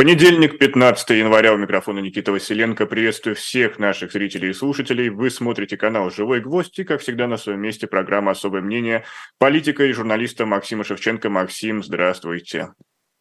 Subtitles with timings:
[0.00, 2.86] Понедельник, 15 января, у микрофона Никита Василенко.
[2.86, 5.10] Приветствую всех наших зрителей и слушателей.
[5.10, 9.04] Вы смотрите канал «Живой гвоздь» и, как всегда, на своем месте программа «Особое мнение»
[9.36, 11.28] политика и журналиста Максима Шевченко.
[11.28, 12.72] Максим, здравствуйте.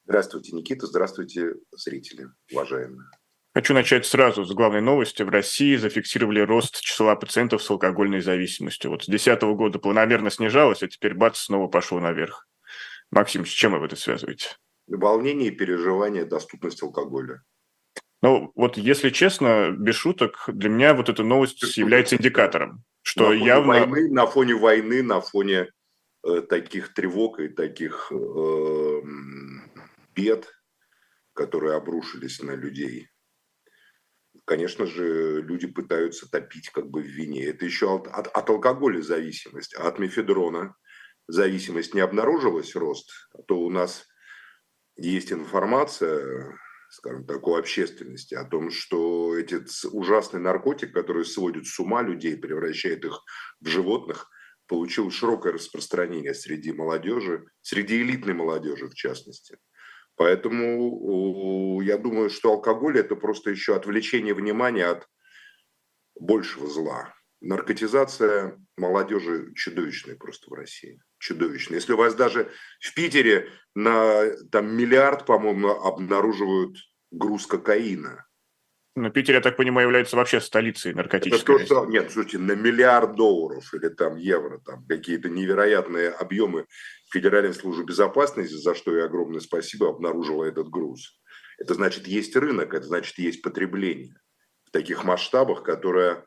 [0.05, 0.87] Здравствуйте, Никита.
[0.87, 3.09] Здравствуйте, зрители, уважаемые.
[3.53, 5.21] Хочу начать сразу с главной новости.
[5.21, 8.91] В России зафиксировали рост числа пациентов с алкогольной зависимостью.
[8.91, 12.47] Вот с 2010 года планомерно снижалось, а теперь бац, снова пошло наверх.
[13.11, 14.55] Максим, с чем вы это связываете?
[14.97, 17.43] Волнение и переживание доступность алкоголя.
[18.21, 23.33] Ну, вот если честно, без шуток, для меня вот эта новость является индикатором, что на
[23.33, 23.85] явно...
[23.85, 25.69] Войны, на фоне войны, на фоне
[26.25, 29.01] э, таких тревог и таких э,
[30.13, 30.51] бед,
[31.33, 33.07] которые обрушились на людей,
[34.49, 37.45] конечно же, люди пытаются топить как бы в вине.
[37.45, 40.75] Это еще от, от, от алкоголя зависимость, а от мефедрона
[41.27, 44.07] зависимость не обнаружилась рост, а то у нас
[45.07, 46.57] есть информация,
[46.89, 52.37] скажем так, у общественности о том, что этот ужасный наркотик, который сводит с ума людей,
[52.37, 53.23] превращает их
[53.59, 54.29] в животных,
[54.67, 59.57] получил широкое распространение среди молодежи, среди элитной молодежи в частности.
[60.15, 65.07] Поэтому я думаю, что алкоголь это просто еще отвлечение внимания от
[66.19, 67.13] большего зла.
[67.39, 71.75] Наркотизация молодежи чудовищная просто в России чудовищно.
[71.75, 76.77] Если у вас даже в Питере на там, миллиард, по-моему, обнаруживают
[77.11, 78.25] груз кокаина.
[78.95, 81.55] Но Питер, я так понимаю, является вообще столицей наркотической.
[81.55, 86.65] Это то, что, нет, слушайте, на миллиард долларов или там евро, там какие-то невероятные объемы
[87.11, 91.19] Федеральной службы безопасности, за что и огромное спасибо, обнаружила этот груз.
[91.59, 94.15] Это значит, есть рынок, это значит, есть потребление
[94.65, 96.25] в таких масштабах, которое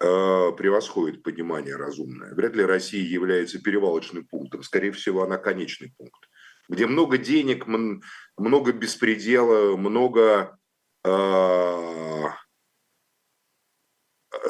[0.00, 2.34] превосходит понимание разумное.
[2.34, 4.62] Вряд ли Россия является перевалочным пунктом.
[4.62, 6.28] Скорее всего, она конечный пункт,
[6.68, 10.58] где много денег, много беспредела, много
[11.04, 12.24] э,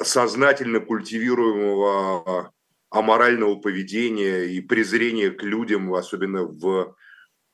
[0.04, 2.52] сознательно культивируемого
[2.90, 6.94] аморального поведения и презрения к людям, особенно в,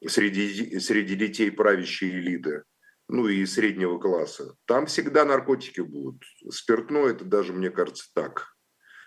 [0.07, 2.65] среди, среди детей правящей элиты
[3.09, 6.23] ну и среднего класса, там всегда наркотики будут.
[6.51, 8.57] Спиртное это даже, мне кажется, так.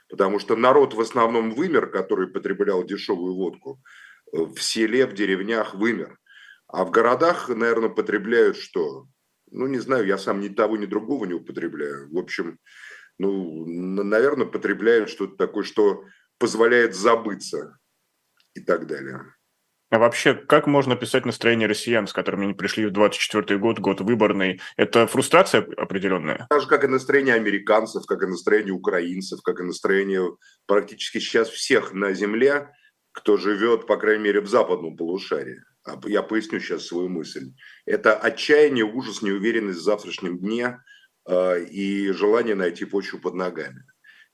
[0.09, 3.81] Потому что народ в основном вымер, который потреблял дешевую водку,
[4.33, 6.17] э, в селе, в деревнях вымер.
[6.67, 9.07] А в городах, наверное, потребляют что?
[9.51, 12.11] Ну, не знаю, я сам ни того, ни другого не употребляю.
[12.11, 12.59] В общем,
[13.17, 16.05] ну, наверное, потребляют что-то такое, что
[16.37, 17.77] позволяет забыться
[18.53, 19.33] и так далее.
[19.91, 24.01] А вообще, как можно писать настроение россиян, с которыми они пришли в 24 год, год
[24.01, 24.61] выборный?
[24.77, 26.45] Это фрустрация определенная?
[26.49, 30.29] Так же, как и настроение американцев, как и настроение украинцев, как и настроение
[30.67, 32.71] практически сейчас всех на Земле,
[33.11, 35.63] кто живет, по крайней мере, в западном полушарии.
[35.83, 37.53] А я поясню сейчас свою мысль.
[37.87, 40.83] Это отчаяние, ужас, неуверенность в завтрашнем дне
[41.27, 43.83] э, и желание найти почву под ногами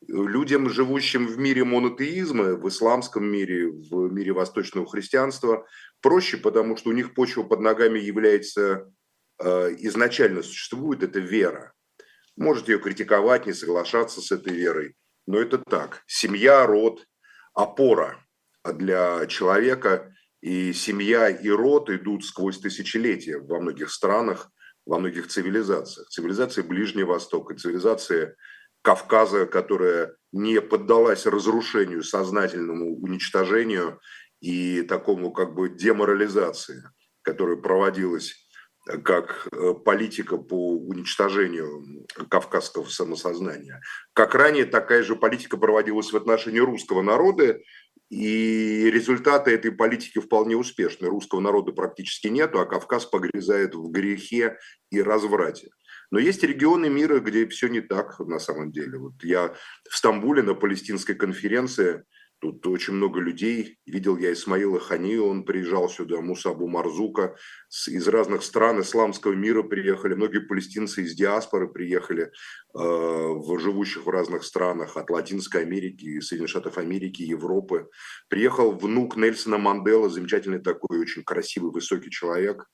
[0.07, 5.65] людям, живущим в мире монотеизма, в исламском мире, в мире восточного христианства,
[6.01, 8.91] проще, потому что у них почва под ногами является
[9.39, 11.73] э, изначально существует, это вера.
[12.37, 14.95] Можете ее критиковать, не соглашаться с этой верой,
[15.25, 16.03] но это так.
[16.07, 17.05] Семья, род,
[17.53, 18.25] опора
[18.63, 24.51] для человека, и семья и род идут сквозь тысячелетия во многих странах,
[24.85, 26.07] во многих цивилизациях.
[26.09, 28.35] Цивилизация Ближнего Востока, цивилизация
[28.85, 33.99] Кавказа, которая не поддалась разрушению, сознательному уничтожению
[34.41, 36.83] и такому как бы деморализации,
[37.23, 38.47] которая проводилась
[38.87, 43.81] э, как э, политика по уничтожению кавказского самосознания.
[44.13, 47.59] Как ранее такая же политика проводилась в отношении русского народа,
[48.11, 51.07] и результаты этой политики вполне успешны.
[51.07, 54.59] Русского народа практически нету, а Кавказ погрязает в грехе
[54.91, 55.71] и разврате.
[56.15, 58.97] Но есть регионы мира, где все не так на самом деле.
[58.97, 59.53] Вот я
[59.89, 62.05] в Стамбуле на палестинской конференции,
[62.39, 63.79] тут очень много людей.
[63.85, 67.35] Видел я Исмаила Хани, он приезжал сюда, Мусабу Марзука.
[67.87, 70.13] Из разных стран исламского мира приехали.
[70.13, 72.29] Многие палестинцы из диаспоры приехали, э,
[72.77, 77.89] в живущих в разных странах, от Латинской Америки, Соединенных Штатов Америки, Европы.
[78.29, 82.67] Приехал внук Нельсона Мандела, замечательный такой, очень красивый, высокий человек.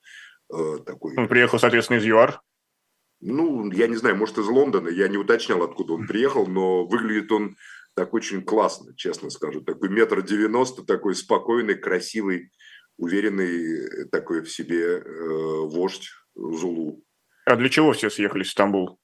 [0.54, 1.16] Э, такой...
[1.18, 2.40] Он приехал, соответственно, из ЮАР?
[3.22, 7.32] Ну, я не знаю, может, из Лондона, я не уточнял, откуда он приехал, но выглядит
[7.32, 7.56] он
[7.94, 9.62] так очень классно, честно скажу.
[9.62, 12.52] Такой метр девяносто, такой спокойный, красивый,
[12.98, 17.04] уверенный такой в себе э, вождь Зулу.
[17.46, 19.00] А для чего все съехали в Стамбул?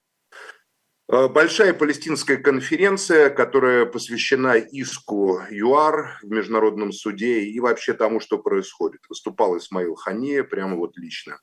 [1.11, 8.39] Э, большая палестинская конференция, которая посвящена иску ЮАР в Международном суде и вообще тому, что
[8.39, 9.01] происходит.
[9.09, 11.39] Выступал Исмаил Хания прямо вот лично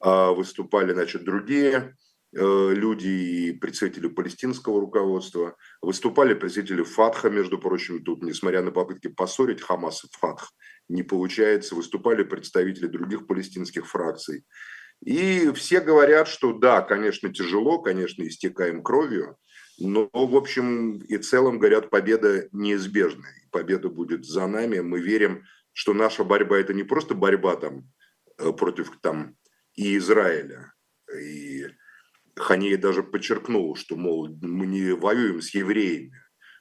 [0.00, 2.05] а выступали, значит, другие э,
[2.38, 9.62] люди и представители палестинского руководства, выступали представители ФАТХа, между прочим, тут, несмотря на попытки поссорить
[9.62, 10.50] Хамас и ФАТХ,
[10.88, 14.44] не получается, выступали представители других палестинских фракций.
[15.04, 19.36] И все говорят, что да, конечно, тяжело, конечно, истекаем кровью,
[19.78, 23.26] но, в общем и целом, говорят, победа неизбежна.
[23.50, 24.80] Победа будет за нами.
[24.80, 27.84] Мы верим, что наша борьба– это не просто борьба там,
[28.38, 29.36] э, против там,
[29.74, 30.72] и Израиля.
[31.14, 31.66] И
[32.36, 36.12] Ханея даже подчеркнул, что, мол, мы не воюем с евреями,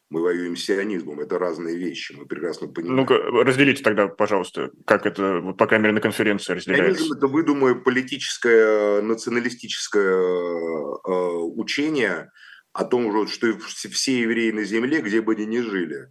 [0.10, 1.20] мы воюем с сионизмом.
[1.20, 2.98] Это разные вещи, мы прекрасно понимаем.
[2.98, 6.96] Ну-ка, разделите тогда, пожалуйста, как это, вот, по крайней мере, на конференции разделяется.
[6.96, 11.12] Сионизм– это, выдумаю, политическое, националистическое э,
[11.56, 12.32] учение
[12.72, 16.10] о том, что все евреи на земле, где бы они ни жили,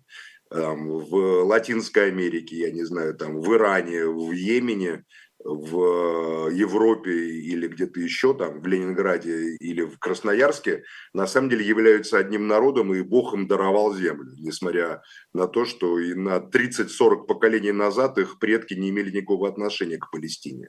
[0.51, 5.05] в Латинской Америке, я не знаю, там, в Иране, в Йемене,
[5.45, 12.19] в Европе или где-то еще там, в Ленинграде или в Красноярске, на самом деле являются
[12.19, 15.03] одним народом, и Бог им даровал землю, несмотря
[15.35, 20.11] на то, что и на 30-40 поколений назад их предки не имели никакого отношения к
[20.11, 20.69] Палестине.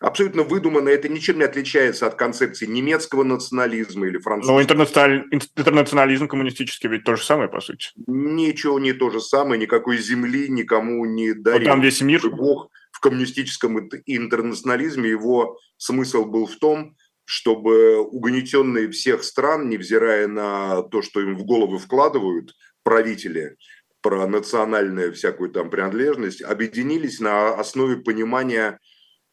[0.00, 4.56] Абсолютно выдуманно, это ничем не отличается от концепции немецкого национализма или французского.
[4.56, 5.24] Но интернациональ...
[5.30, 7.90] интернационализм коммунистический ведь то же самое, по сути.
[8.08, 11.66] Ничего не то же самое, никакой земли никому не дарил.
[11.68, 12.28] там весь мир.
[12.30, 16.96] Бог в коммунистическом интернационализме его смысл был в том,
[17.26, 22.54] чтобы угнетенные всех стран, невзирая на то, что им в головы вкладывают
[22.84, 23.58] правители,
[24.00, 28.78] про национальную всякую там принадлежность, объединились на основе понимания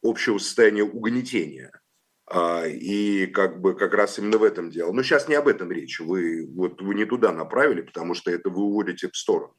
[0.04, 1.71] общего состояния угнетения.
[2.30, 4.92] А, и как бы как раз именно в этом дело.
[4.92, 6.01] Но сейчас не об этом речь.
[6.01, 9.56] Вы, вот, вы не туда направили, потому что это вы уводите в сторону.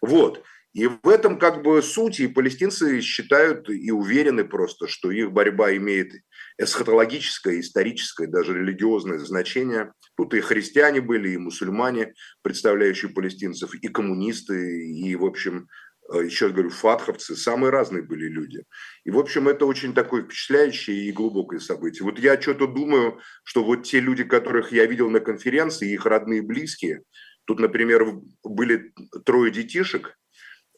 [0.00, 0.42] Вот.
[0.76, 5.74] И в этом как бы суть, и палестинцы считают и уверены просто, что их борьба
[5.76, 6.12] имеет
[6.58, 9.94] эсхатологическое, историческое, даже религиозное значение.
[10.18, 12.12] Тут и христиане были, и мусульмане,
[12.42, 15.66] представляющие палестинцев, и коммунисты, и, в общем,
[16.12, 18.62] э, еще говорю, фатховцы, самые разные были люди.
[19.04, 22.04] И, в общем, это очень такое впечатляющее и глубокое событие.
[22.04, 26.42] Вот я что-то думаю, что вот те люди, которых я видел на конференции, их родные
[26.42, 27.00] близкие,
[27.46, 28.92] тут, например, были
[29.24, 30.18] трое детишек,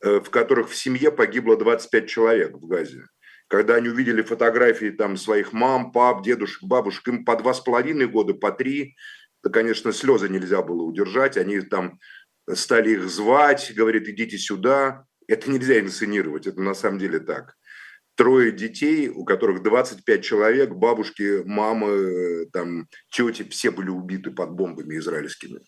[0.03, 3.05] в которых в семье погибло 25 человек в Газе.
[3.49, 8.07] Когда они увидели фотографии там своих мам, пап, дедушек, бабушек, им по два с половиной
[8.07, 8.97] года, по три,
[9.43, 11.37] то, конечно, слезы нельзя было удержать.
[11.37, 11.99] Они там
[12.53, 15.05] стали их звать, говорит, идите сюда.
[15.27, 17.58] Это нельзя инсценировать, это на самом деле так
[18.19, 24.99] трое детей, у которых 25 человек, бабушки, мамы, там, тети, все были убиты под бомбами
[24.99, 25.61] израильскими.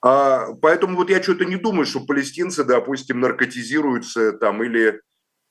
[0.00, 5.00] А, поэтому вот я что-то не думаю, что палестинцы, допустим, наркотизируются там или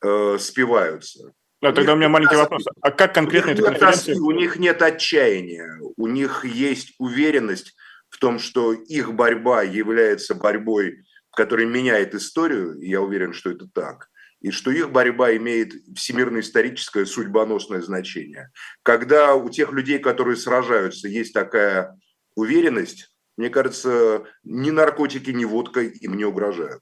[0.01, 1.33] э, спиваются.
[1.61, 2.63] Да, тогда у меня маленький вопрос.
[2.81, 4.15] А как конкретно эта конференция?
[4.15, 7.75] у них нет отчаяния, у них есть уверенность
[8.07, 11.03] в том, что их борьба является борьбой,
[11.35, 14.07] которая меняет историю, и я уверен, что это так
[14.47, 18.49] и что их борьба имеет всемирно-историческое судьбоносное значение.
[18.81, 21.99] Когда у тех людей, которые сражаются, есть такая
[22.33, 26.81] уверенность, мне кажется, ни наркотики, ни водка им не угрожают.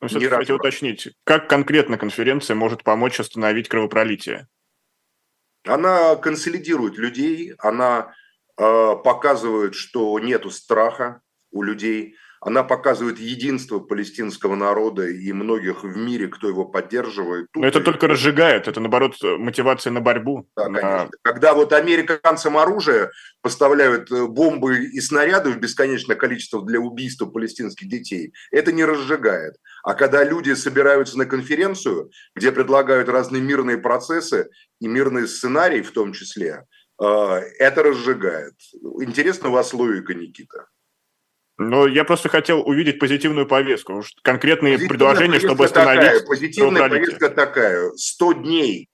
[0.00, 4.48] Но все-таки хотел уточнить, как конкретно конференция может помочь остановить кровопролитие?
[5.64, 8.12] Она консолидирует людей, она
[8.58, 11.22] э, показывает, что нету страха
[11.52, 17.46] у людей, она показывает единство палестинского народа и многих в мире, кто его поддерживает.
[17.52, 17.82] Тут Но это и...
[17.82, 20.46] только разжигает, это наоборот мотивация на борьбу.
[20.54, 20.78] Да, на...
[20.78, 21.10] конечно.
[21.22, 23.10] Когда вот американцам оружие
[23.40, 29.56] поставляют э, бомбы и снаряды в бесконечное количество для убийства палестинских детей, это не разжигает.
[29.82, 35.92] А когда люди собираются на конференцию, где предлагают разные мирные процессы и мирные сценарии в
[35.92, 36.66] том числе,
[37.02, 37.06] э,
[37.58, 38.52] это разжигает.
[39.00, 40.66] Интересна у вас логика, Никита?
[41.56, 47.28] Но я просто хотел увидеть позитивную повестку, конкретные позитивная предложения, чтобы остановить такая, Позитивная повестка
[47.30, 47.90] такая.
[47.94, 48.88] 100 дней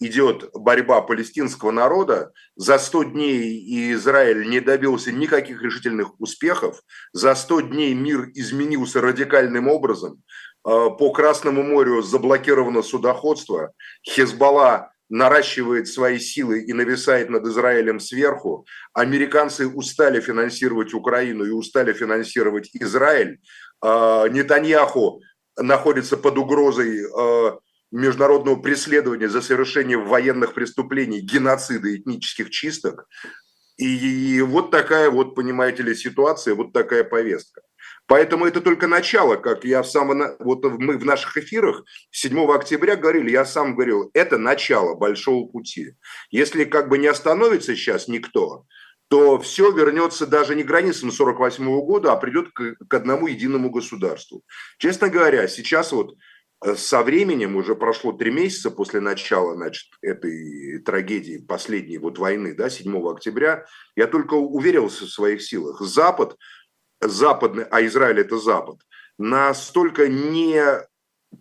[0.00, 2.32] идет борьба палестинского народа.
[2.56, 6.80] За 100 дней Израиль не добился никаких решительных успехов.
[7.12, 10.22] За 100 дней мир изменился радикальным образом.
[10.64, 13.72] А, по Красному морю заблокировано судоходство.
[14.02, 18.64] Хезбалла наращивает свои силы и нависает над Израилем сверху.
[18.94, 23.40] Американцы устали финансировать Украину и устали финансировать Израиль.
[23.82, 25.20] А, Нетаньяху
[25.58, 27.58] находится под угрозой а,
[27.90, 33.08] международного преследования за совершение военных преступлений, геноцида, этнических чисток.
[33.76, 37.62] И вот такая вот, понимаете ли, ситуация, вот такая повестка.
[38.10, 40.08] Поэтому это только начало, как я сам,
[40.40, 45.92] вот мы в наших эфирах 7 октября говорили, я сам говорил, это начало большого пути.
[46.32, 48.64] Если как бы не остановится сейчас никто,
[49.06, 53.70] то все вернется даже не к границам 48 года, а придет к, к одному единому
[53.70, 54.42] государству.
[54.78, 56.16] Честно говоря, сейчас вот
[56.64, 62.56] э, со временем, уже прошло три месяца после начала значит, этой трагедии, последней вот войны,
[62.56, 65.80] да, 7 октября, я только уверился в своих силах.
[65.80, 66.36] Запад
[67.00, 68.80] западный, а Израиль это Запад,
[69.18, 70.62] настолько не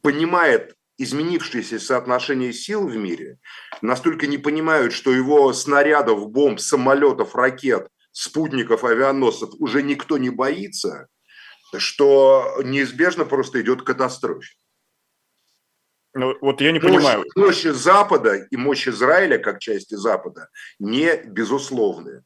[0.02, 3.40] понимает изменившееся соотношение сил в мире,
[3.82, 11.08] настолько не понимают, что его снарядов, бомб, самолетов, ракет, спутников, авианосцев уже никто не боится,
[11.78, 14.48] что неизбежно просто идет катастрофа.
[16.14, 17.26] Ну, вот я не мощь, понимаю.
[17.36, 20.50] Мощь Запада и мощь Израиля, как части Запада,
[20.80, 22.24] не безусловны.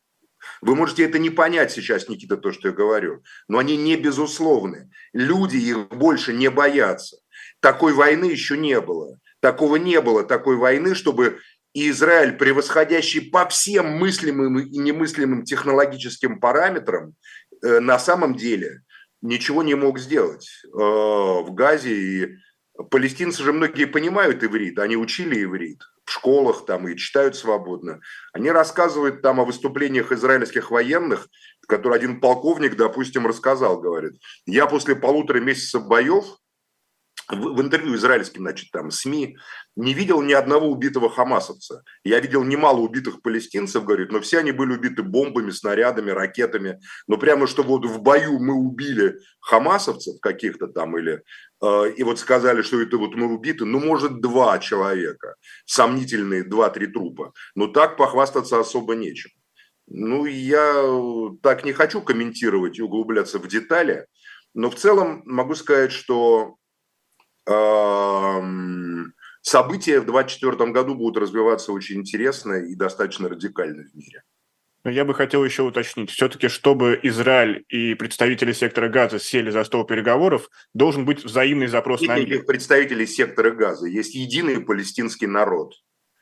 [0.62, 4.90] Вы можете это не понять сейчас, Никита, то, что я говорю, но они не безусловны.
[5.14, 7.18] Люди их больше не боятся.
[7.60, 9.20] Такой войны еще не было.
[9.40, 11.40] Такого не было, такой войны, чтобы
[11.74, 17.14] Израиль, превосходящий по всем мыслимым и немыслимым технологическим параметрам,
[17.62, 18.82] э, на самом деле
[19.22, 21.94] ничего не мог сделать э, в Газе.
[21.94, 22.36] И
[22.90, 28.02] палестинцы же многие понимают иврит, они учили иврит в школах там и читают свободно.
[28.34, 31.28] Они рассказывают там о выступлениях израильских военных,
[31.68, 34.14] который один полковник, допустим, рассказал, говорит,
[34.46, 36.26] я после полутора месяцев боев
[37.30, 39.38] в, интервью израильским, значит, там, СМИ,
[39.76, 41.84] не видел ни одного убитого хамасовца.
[42.04, 46.80] Я видел немало убитых палестинцев, говорит, но все они были убиты бомбами, снарядами, ракетами.
[47.08, 51.24] Но прямо, что вот в бою мы убили хамасовцев каких-то там или
[51.64, 57.32] и вот сказали, что это вот мы убиты, ну, может, два человека, сомнительные два-три трупа.
[57.56, 59.32] Но так похвастаться особо нечем.
[59.88, 60.74] Ну, я
[61.42, 64.08] так не хочу комментировать и углубляться в детали,
[64.54, 66.58] но в целом могу сказать, что
[69.42, 74.24] события в 2024 году будут развиваться очень интересно и достаточно радикально в мире.
[74.84, 79.64] Но я бы хотел еще уточнить, все-таки, чтобы Израиль и представители сектора газа сели за
[79.64, 82.44] стол переговоров, должен быть взаимный запрос Нет на мир.
[82.44, 85.74] представителей сектора газа, есть единый палестинский народ.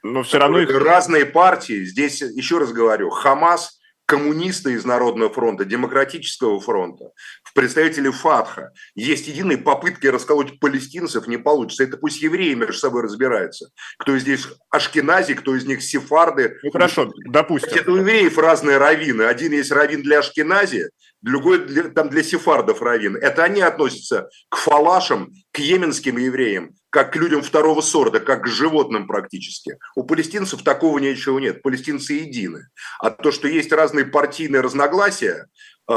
[0.03, 0.69] Но все равно их...
[0.69, 3.79] Разные партии, здесь, еще раз говорю, Хамас–
[4.11, 7.11] коммунисты из Народного фронта, Демократического фронта,
[7.43, 8.73] в представители ФАТХа.
[8.93, 11.85] Есть единые попытки расколоть палестинцев, не получится.
[11.85, 13.69] Это пусть евреи между собой разбираются.
[13.99, 16.57] Кто из них ашкенази, кто из них сефарды.
[16.61, 17.71] Ну хорошо, допустим.
[17.73, 19.21] Это у евреев разные раввины.
[19.21, 20.89] Один есть раввин для ашкенази,
[21.21, 23.15] другой для, там для сефардов раввин.
[23.15, 28.47] Это они относятся к фалашам, к йеменским евреям, как к людям второго сорта, как к
[28.47, 29.77] животным практически.
[29.95, 31.63] У палестинцев такого ничего нет.
[31.63, 32.67] Палестинцы едины.
[32.99, 35.47] А то, что есть разные партийные разногласия,
[35.89, 35.93] э,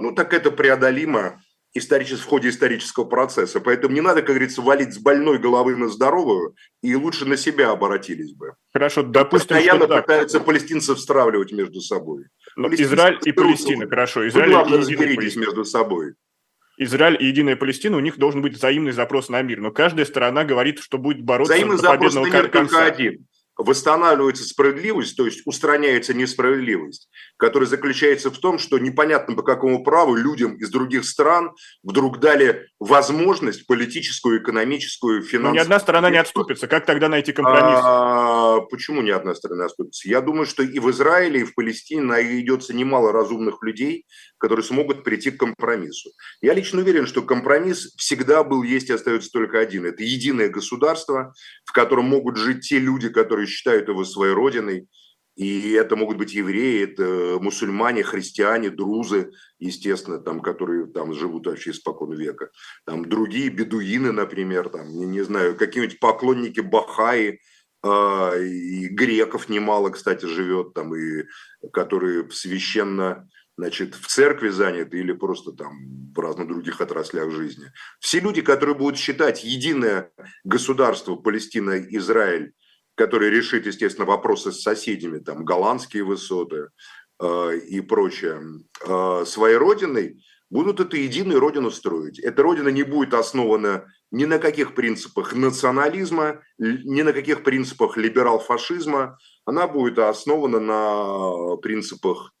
[0.00, 1.40] ну так это преодолимо
[1.74, 3.60] исторически, в ходе исторического процесса.
[3.60, 7.70] Поэтому не надо, как говорится, валить с больной головы на здоровую, и лучше на себя
[7.70, 8.54] обратились бы.
[8.72, 10.46] Хорошо, допустим, Постоянно что пытаются так.
[10.46, 12.24] палестинцев стравливать между собой.
[12.56, 14.26] Ну, Израиль и Палестина, хорошо.
[14.26, 16.14] Израиль Вы, главное, разберитесь между собой.
[16.78, 19.60] Израиль и Единая Палестина, у них должен быть взаимный запрос на мир.
[19.60, 22.76] Но каждая сторона говорит, что будет бороться Взаимный до победного запрос на мир конца.
[22.76, 23.26] только один
[23.58, 30.14] восстанавливается справедливость, то есть устраняется несправедливость, которая заключается в том, что непонятно по какому праву
[30.14, 31.50] людям из других стран
[31.82, 35.54] вдруг дали возможность политическую, экономическую, финансовую.
[35.54, 36.68] Но ни одна сторона не отступится.
[36.68, 37.80] Как тогда найти компромисс?
[37.82, 40.08] А, почему ни одна сторона отступится?
[40.08, 44.06] Я думаю, что и в Израиле, и в Палестине найдется немало разумных людей,
[44.38, 46.10] которые смогут прийти к компромиссу.
[46.40, 49.84] Я лично уверен, что компромисс всегда был, есть и остается только один.
[49.84, 51.34] Это единое государство,
[51.64, 54.88] в котором могут жить те люди, которые считают его своей родиной.
[55.36, 61.70] И это могут быть евреи, это мусульмане, христиане, друзы, естественно, там, которые там живут вообще
[61.70, 62.50] испокон века.
[62.84, 67.38] Там другие бедуины, например, там, не, не знаю, какие-нибудь поклонники Бахаи,
[67.84, 71.24] э, и греков немало, кстати, живет там, и
[71.72, 73.28] которые священно
[73.58, 77.66] значит, в церкви заняты или просто там в разных других отраслях жизни.
[77.98, 80.12] Все люди, которые будут считать единое
[80.44, 82.52] государство Палестина-Израиль,
[82.98, 86.68] которое решит, естественно, вопросы с соседями, там, голландские высоты
[87.20, 88.42] э, и прочее,
[88.86, 92.18] э, своей родиной, будут эту единую родину строить.
[92.18, 99.18] Эта родина не будет основана ни на каких принципах национализма, ни на каких принципах либерал-фашизма.
[99.44, 102.32] Она будет основана на принципах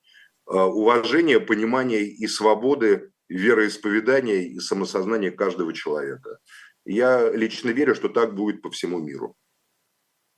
[0.50, 6.38] Э, уважения, понимания и свободы вероисповедания и самосознания каждого человека.
[6.86, 9.36] Я лично верю, что так будет по всему миру.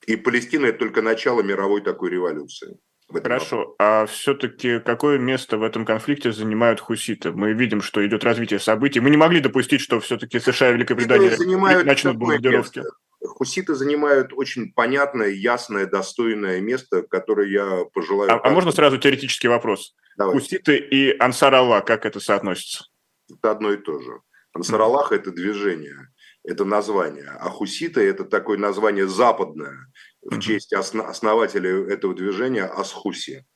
[0.06, 2.78] И Палестина– это только начало мировой такой революции.
[3.12, 3.74] Хорошо.
[3.78, 7.32] А все-таки какое место в этом конфликте занимают хуситы?
[7.32, 9.00] Мы видим, что идет развитие событий.
[9.00, 12.78] Мы не могли допустить, что все-таки США и Великобритания занимают начнут бомбардировки.
[12.78, 12.94] Место.
[13.22, 18.30] Хуситы занимают очень понятное, ясное, достойное место, которое я пожелаю.
[18.30, 19.94] А, а можно сразу теоретический вопрос?
[20.16, 20.34] Давай.
[20.34, 22.84] Хуситы и Ансар Аллах, как это соотносится?
[23.30, 24.20] Это одно и то же.
[24.54, 26.08] Ансар Аллах– это движение,
[26.44, 27.30] это название.
[27.40, 29.89] А хуситы– это такое название западное
[30.22, 33.46] в честь основателя этого движения Асхуси,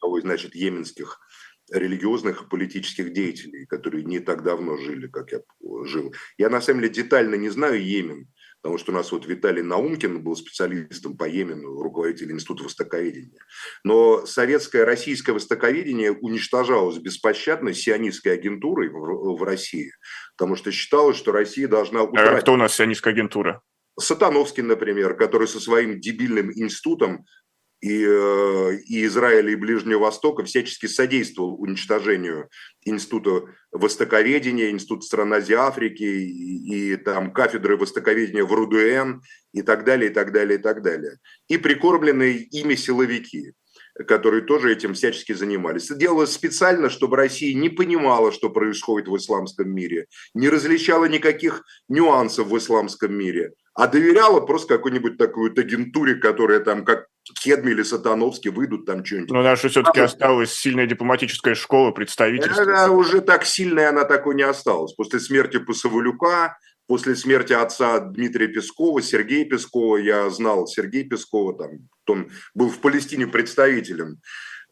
[0.00, 1.20] того, значит, йеменских
[1.70, 5.40] религиозных и политических деятелей, которые не так давно жили, как я
[5.84, 6.12] жил.
[6.36, 8.26] Я на самом деле детально не знаю Йемен,
[8.60, 13.40] потому что у нас вот Виталий Наумкин был специалистом по Йемену, руководитель Института Востоковедения.
[13.84, 19.92] Но советское, российское востоковедение уничтожалось беспощадно сионистской агентурой в, в России,
[20.36, 22.02] потому что считалось, что Россия должна...
[22.02, 22.38] Утратить...
[22.38, 23.62] А кто у нас сионистская агентура?
[24.00, 27.24] Сатановский, например, который со своим дебильным институтом
[27.80, 32.50] и, э, и Израиля, и Ближнего Востока всячески содействовал уничтожению
[32.84, 39.84] Института Востоковедения, Института стран Азии Африки и, и там кафедры Востоковедения в РУДН и так
[39.84, 41.18] далее, и так далее, и так далее.
[41.48, 43.54] И прикормленные ими силовики
[44.06, 45.86] которые тоже этим всячески занимались.
[45.86, 51.64] Это делалось специально, чтобы Россия не понимала, что происходит в исламском мире, не различала никаких
[51.88, 57.06] нюансов в исламском мире, а доверяла просто какой-нибудь такой вот агентуре, которая там как
[57.42, 59.30] Кедми или Сатановский выйдут там что-нибудь.
[59.30, 62.62] Но наша все-таки осталась сильная дипломатическая школа представительства.
[62.62, 64.92] Она уже так сильная она такой не осталась.
[64.94, 71.88] После смерти Пасовалюка, после смерти отца Дмитрия Пескова, Сергея Пескова, я знал Сергея Пескова, там,
[72.08, 74.20] он был в Палестине представителем.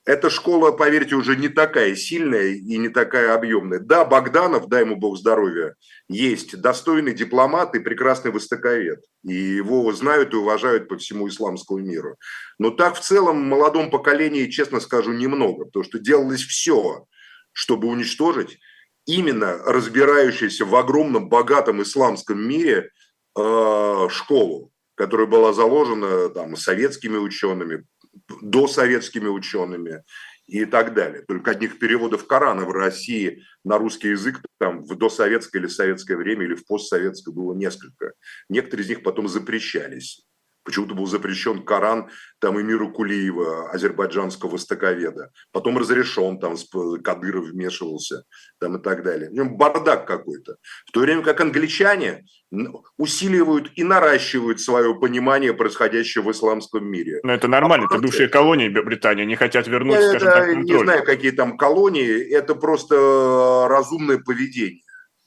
[0.08, 3.78] Эта школа, поверьте, уже не такая сильная и не такая объемная.
[3.78, 5.74] Да, Богданов, дай ему бог здоровья,
[6.08, 9.04] есть достойный дипломат и прекрасный востоковед.
[9.22, 12.16] И его знают и уважают по всему исламскому миру.
[12.58, 15.66] Но так в целом в молодом поколении, честно скажу, немного.
[15.66, 17.04] Потому что делалось все,
[17.52, 18.58] чтобы уничтожить
[19.04, 22.92] именно разбирающийся в огромном богатом исламском мире
[23.36, 27.84] э, школу, которая была заложена там, советскими учеными,
[28.42, 30.02] досоветскими учеными
[30.46, 31.24] и так далее.
[31.26, 36.44] Только одних переводов Корана в России на русский язык там в досоветское или советское время
[36.44, 38.12] или в постсоветское было несколько.
[38.48, 40.27] Некоторые из них потом запрещались.
[40.68, 45.30] Почему-то был запрещен Коран там Эмиру Кулиева, азербайджанского востоковеда.
[45.50, 46.56] Потом разрешен, там
[47.02, 48.24] Кадыров вмешивался
[48.60, 49.30] там и так далее.
[49.44, 50.56] Бардак какой-то.
[50.84, 52.26] В то время как англичане
[52.98, 57.20] усиливают и наращивают свое понимание происходящего в исламском мире.
[57.22, 60.64] Но это нормально, а это бывшие колонии Британии, не хотят вернуть, это, скажем так, контроль.
[60.66, 64.82] Не знаю, какие там колонии, это просто разумное поведение.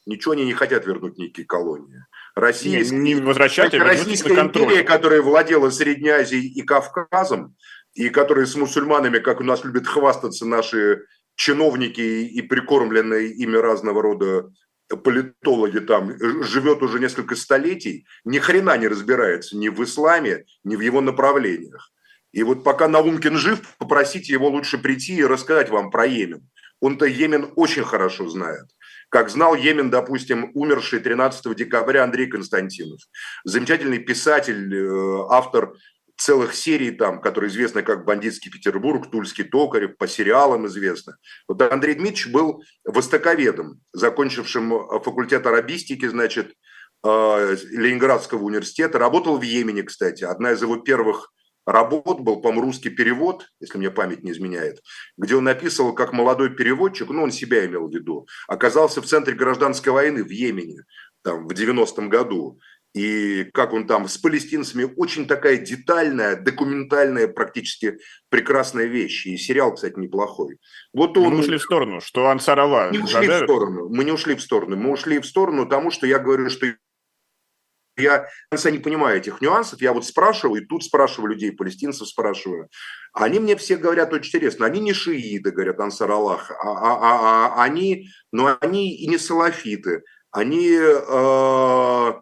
[0.05, 2.05] Ничего они не хотят вернуть никакие колонии.
[2.35, 7.55] Россия, не, не возвращать, а Российская империя, которая владела Средней Азией и Кавказом,
[7.93, 14.01] и которая с мусульманами, как у нас любят хвастаться наши чиновники и прикормленные ими разного
[14.01, 14.49] рода
[15.03, 20.81] политологи там, живет уже несколько столетий, ни хрена не разбирается ни в исламе, ни в
[20.81, 21.91] его направлениях.
[22.31, 26.47] И вот пока Наумкин жив, попросите его лучше прийти и рассказать вам про Йемен.
[26.79, 28.65] Он-то Йемен очень хорошо знает
[29.11, 33.01] как знал Йемен, допустим, умерший 13 декабря Андрей Константинов.
[33.43, 35.73] Замечательный писатель, э, автор
[36.15, 41.17] целых серий там, которые известны как «Бандитский Петербург», «Тульский токарев», по сериалам известно.
[41.47, 46.53] Вот Андрей Дмитриевич был востоковедом, закончившим факультет арабистики, значит,
[47.03, 48.97] э, Ленинградского университета.
[48.97, 50.23] Работал в Йемене, кстати.
[50.23, 51.33] Одна из его первых
[51.65, 54.81] работ был, по-моему, русский перевод, если мне память не изменяет,
[55.17, 59.33] где он написывал, как молодой переводчик, ну, он себя имел в виду, оказался в центре
[59.33, 60.83] гражданской войны в Йемене
[61.23, 62.59] там, в 90-м году.
[62.93, 69.25] И как он там с палестинцами, очень такая детальная, документальная, практически прекрасная вещь.
[69.27, 70.57] И сериал, кстати, неплохой.
[70.93, 71.33] Вот он...
[71.33, 72.91] Мы ушли в сторону, что Ансар Алла...
[72.91, 74.75] Не ушли в сторону, мы не ушли в сторону.
[74.75, 76.67] Мы ушли в сторону тому, что я говорю, что
[77.97, 79.81] я до не понимаю этих нюансов.
[79.81, 82.69] Я вот спрашиваю, и тут спрашиваю людей, палестинцев спрашиваю.
[83.13, 84.65] Они мне все говорят очень интересно.
[84.65, 89.17] Они не шииты, говорят, Ансар Аллах, а, а, а, а они, но они и не
[89.17, 90.03] салафиты.
[90.31, 92.13] Они э,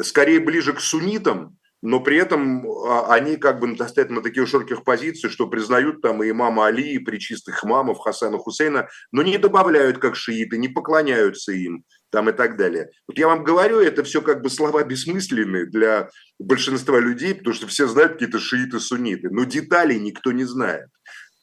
[0.00, 4.84] скорее ближе к суннитам, но при этом а, они как бы стоят на таких широких
[4.84, 9.98] позициях, что признают там и имама Али, и причистых имамов Хасана Хусейна, но не добавляют
[9.98, 12.90] как шииты, не поклоняются им там и так далее.
[13.06, 17.66] Вот я вам говорю, это все как бы слова бессмысленные для большинства людей, потому что
[17.66, 20.88] все знают какие-то шииты, сунниты, но деталей никто не знает.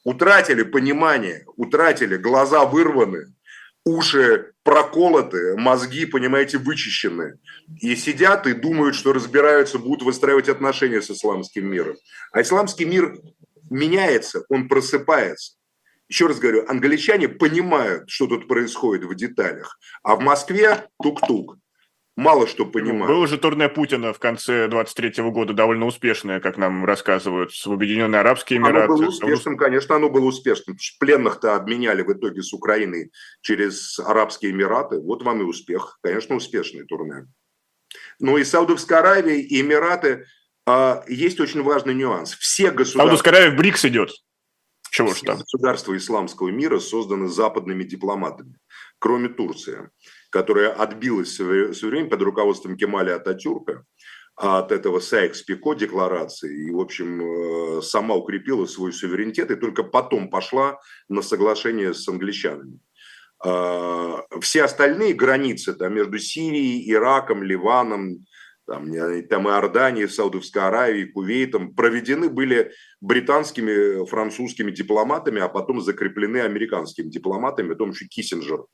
[0.04, 3.34] Утратили понимание, утратили, глаза вырваны,
[3.86, 7.40] уши проколоты, мозги, понимаете, вычищены.
[7.82, 11.96] И сидят и думают, что разбираются, будут выстраивать отношения с исламским миром.
[12.32, 13.18] А исламский мир
[13.70, 15.54] меняется, он просыпается.
[16.08, 21.58] Еще раз говорю, англичане понимают, что тут происходит в деталях, а в Москве тук-тук
[22.16, 23.08] мало что понимают.
[23.08, 28.22] Было же турне Путина в конце 23 года довольно успешное, как нам рассказывают, в Объединенные
[28.22, 28.86] Арабские Эмираты.
[28.86, 30.78] Оно было успешным, конечно, оно было успешным.
[31.00, 35.00] Пленных-то обменяли в итоге с Украиной через Арабские Эмираты.
[35.00, 36.00] Вот вам и успех.
[36.02, 37.28] Конечно, успешный турне.
[38.20, 40.26] Но и Саудовская Аравия, и Эмираты
[40.66, 42.34] а, есть очень важный нюанс.
[42.34, 43.00] Все государства...
[43.02, 44.12] Саудовская Аравия в БРИКС идет.
[44.96, 45.38] Чего ж там?
[45.38, 48.58] Государства исламского мира созданы западными дипломатами,
[49.00, 49.90] кроме Турции
[50.36, 53.86] которая отбилась в свое время под руководством Кемаля Ататюрка
[54.36, 60.30] от этого Сайкс-Пико декларации и, в общем, э, сама укрепила свой суверенитет и только потом
[60.30, 60.78] пошла
[61.08, 62.80] на соглашение с англичанами.
[63.46, 68.26] А, все остальные границы там, между Сирией, Ираком, Ливаном,
[68.68, 68.92] там,
[69.30, 77.10] там и Иорданией, Саудовской Аравией, Кувейтом проведены были британскими, французскими дипломатами, а потом закреплены американскими
[77.10, 78.66] дипломатами, в том числе Киссинджер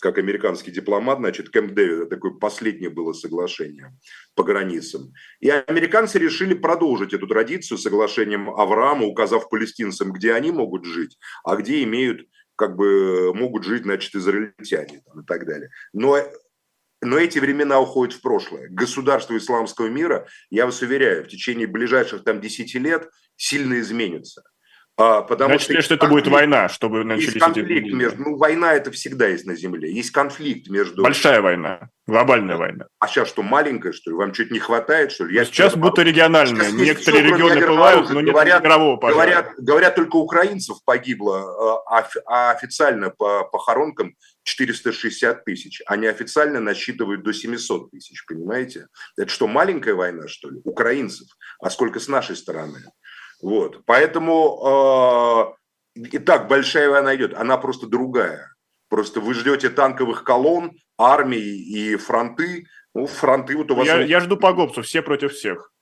[0.00, 3.96] как американский дипломат, значит, Кэмп Дэвид, такое последнее было соглашение
[4.34, 5.12] по границам.
[5.40, 11.56] И американцы решили продолжить эту традицию соглашением Авраама, указав палестинцам, где они могут жить, а
[11.56, 15.70] где имеют, как бы, могут жить, значит, израильтяне там, и так далее.
[15.92, 16.16] Но
[17.00, 18.68] но эти времена уходят в прошлое.
[18.68, 24.42] Государство исламского мира, я вас уверяю, в течение ближайших там 10 лет сильно изменится.
[25.00, 27.94] А, потому Значит что, что это будет война, чтобы начались есть конфликт эти...
[27.94, 29.92] между, ну, война это всегда есть на Земле.
[29.92, 31.04] Есть конфликт между...
[31.04, 32.86] Большая война, глобальная война.
[32.98, 34.16] А сейчас что, маленькая, что ли?
[34.16, 35.36] Вам чуть не хватает, что ли?
[35.36, 36.64] Я сейчас будто региональная.
[36.64, 39.14] Сейчас Некоторые все, регионы пылают, но говорят, нет мирового пожара.
[39.14, 44.16] Говорят, говорят, только украинцев погибло, а, а официально по похоронкам
[44.48, 45.82] 460 тысяч.
[45.86, 48.88] а неофициально насчитывают до 700 тысяч, понимаете?
[49.16, 50.60] Это что, маленькая война, что ли?
[50.64, 51.28] Украинцев.
[51.60, 52.84] А сколько с нашей стороны?
[53.42, 53.84] Вот.
[53.84, 55.54] Поэтому
[55.94, 58.54] э, и так большая война идет, она просто другая.
[58.88, 62.66] Просто вы ждете танковых колонн, армии и фронты.
[62.94, 63.86] Ну, фронты вот у вас...
[63.86, 65.72] Я, я жду погобцев, все против всех.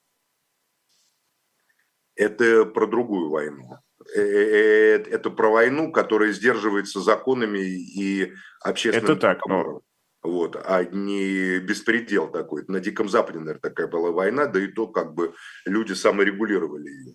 [2.17, 3.79] Это про другую войну.
[4.15, 8.33] Э, э, э, это про войну, которая сдерживается законами и
[8.69, 9.13] общественным...
[9.13, 9.83] Это так, но...
[10.23, 12.65] Вот, а не беспредел такой.
[12.67, 17.15] На Диком Западе, наверное, такая была война, да и то как бы люди саморегулировали ее.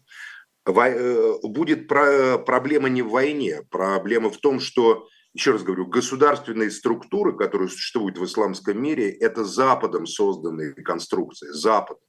[0.66, 7.36] Э, будет проблема не в войне, проблема в том, что, еще раз говорю, государственные структуры,
[7.36, 12.04] которые существуют в исламском мире, это Западом созданные конструкции, Западом.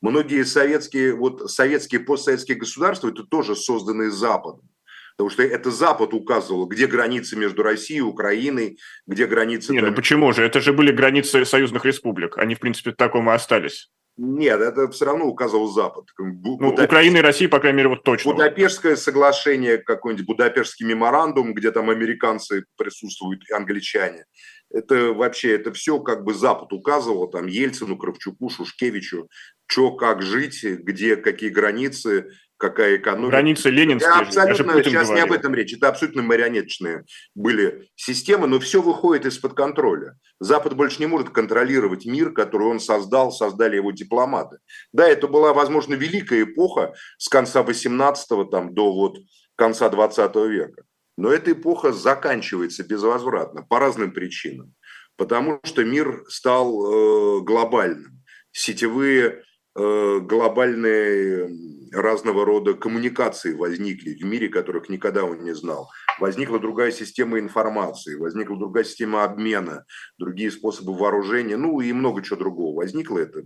[0.00, 4.68] Многие советские, вот советские, постсоветские государства, это тоже созданные Западом.
[5.16, 9.72] Потому что это Запад указывал, где границы между Россией и Украиной, где границы...
[9.72, 10.44] Не, ну почему же?
[10.44, 12.38] Это же были границы союзных республик.
[12.38, 13.90] Они, в принципе, таком и остались.
[14.18, 16.04] Нет, это все равно указывал Запад.
[16.18, 16.84] Ну, Будапешт...
[16.84, 18.32] Украина и Россия, по крайней мере, вот точно.
[18.32, 24.26] Будапештское соглашение, какой-нибудь Будапештский меморандум, где там американцы присутствуют, и англичане.
[24.70, 29.28] Это вообще, это все как бы Запад указывал, там Ельцину, Кравчуку, Шушкевичу,
[29.66, 33.30] что, как жить, где, какие границы, какая экономика.
[33.32, 34.12] Границы ленинские.
[34.12, 35.14] Абсолютно, сейчас говорил.
[35.14, 35.74] не об этом речь.
[35.74, 40.16] Это абсолютно марионеточные были системы, но все выходит из-под контроля.
[40.38, 44.58] Запад больше не может контролировать мир, который он создал, создали его дипломаты.
[44.92, 49.18] Да, это была, возможно, великая эпоха с конца 18 там, до вот
[49.56, 50.84] конца 20 века.
[51.16, 54.72] Но эта эпоха заканчивается безвозвратно по разным причинам.
[55.16, 58.22] Потому что мир стал э, глобальным.
[58.52, 59.42] Сетевые
[59.74, 61.50] глобальные
[61.92, 65.90] разного рода коммуникации возникли в мире, которых никогда он не знал.
[66.18, 69.84] Возникла другая система информации, возникла другая система обмена,
[70.18, 72.76] другие способы вооружения, ну и много чего другого.
[72.76, 73.42] Возникло это,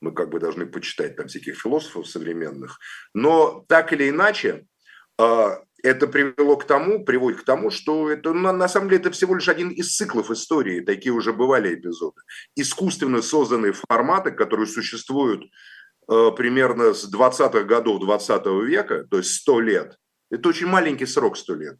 [0.00, 2.78] мы как бы должны почитать там всяких философов современных.
[3.14, 4.66] Но так или иначе,
[5.18, 9.10] а, это привело к тому, приводит к тому, что это на, на самом деле это
[9.10, 12.20] всего лишь один из циклов истории, такие уже бывали эпизоды.
[12.56, 15.44] Искусственно созданные форматы, которые существуют
[16.10, 19.96] э, примерно с 20-х годов 20 века, то есть 100 лет.
[20.30, 21.78] Это очень маленький срок 100 лет.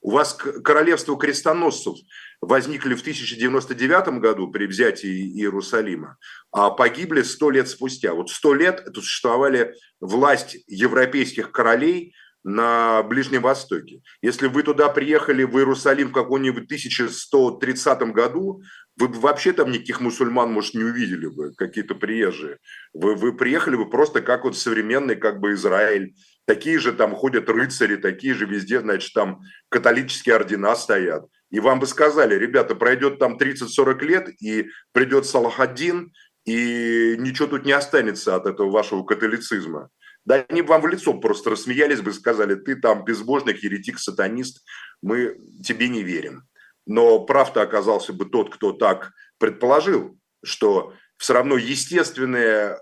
[0.00, 1.96] У вас королевство крестоносцев
[2.40, 6.18] возникли в 1099 году при взятии Иерусалима,
[6.52, 8.14] а погибли 100 лет спустя.
[8.14, 14.00] Вот 100 лет существовали власть европейских королей– на Ближнем Востоке.
[14.22, 18.62] Если вы туда приехали, в Иерусалим в каком-нибудь 1130 году,
[18.96, 22.58] вы бы вообще там никаких мусульман, может, не увидели бы, какие-то приезжие.
[22.92, 26.14] Вы, вы приехали бы просто как вот современный как бы Израиль.
[26.46, 31.26] Такие же там ходят рыцари, такие же везде, значит, там католические ордена стоят.
[31.50, 36.12] И вам бы сказали, ребята, пройдет там 30-40 лет, и придет Салахаддин,
[36.44, 39.90] и ничего тут не останется от этого вашего католицизма
[40.28, 44.62] Да они вам в лицо просто рассмеялись бы, сказали, ты там безбожник, еретик, сатанист,
[45.00, 46.42] мы тебе не верим.
[46.86, 52.78] Но прав-то оказался бы тот, кто так предположил, что все равно естественная э,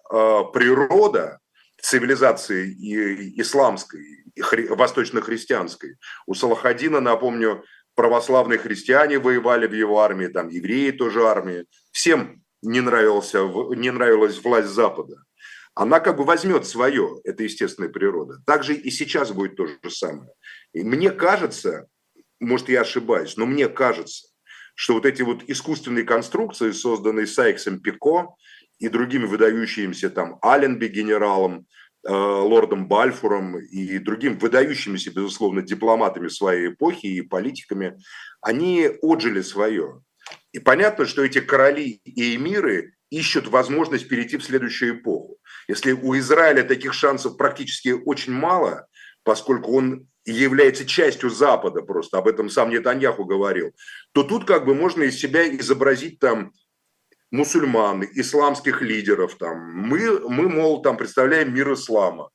[0.53, 1.39] природа
[1.81, 5.99] цивилизации и исламской, и хри, восточно-христианской.
[6.27, 7.63] У Салахадина, напомню,
[7.95, 11.67] православные христиане воевали в его армии, там евреи тоже армии.
[11.93, 13.39] Всем не, нравился,
[13.77, 15.26] не нравилась власть Запада.
[15.77, 18.41] Она как бы возьмет свое, это естественная природа.
[18.47, 20.31] Также и сейчас будет то же самое.
[20.73, 21.87] И мне кажется,
[22.41, 24.29] может я ошибаюсь, но мне кажется,
[24.75, 28.37] что вот эти вот искусственные конструкции, созданные Сайксом Пико
[28.79, 31.67] и другими выдающимися там Аленби генералом,
[32.09, 37.99] э, лордом Бальфуром и другим выдающимися, безусловно, дипломатами своей эпохи и политиками,
[38.41, 40.01] они отжили свое.
[40.53, 45.37] И понятно, что эти короли и эмиры ищут возможность перейти в следующую эпоху.
[45.69, 48.87] Если у Израиля таких шансов практически очень мало,
[49.25, 53.73] поскольку он является частью Запада просто, об этом сам Нетаньяху говорил,
[54.13, 56.53] то тут как бы можно из себя изобразить там
[57.31, 59.35] мусульман, исламских лидеров.
[59.37, 59.73] Там.
[59.73, 62.31] Мы, мы, мол, там представляем мир ислама,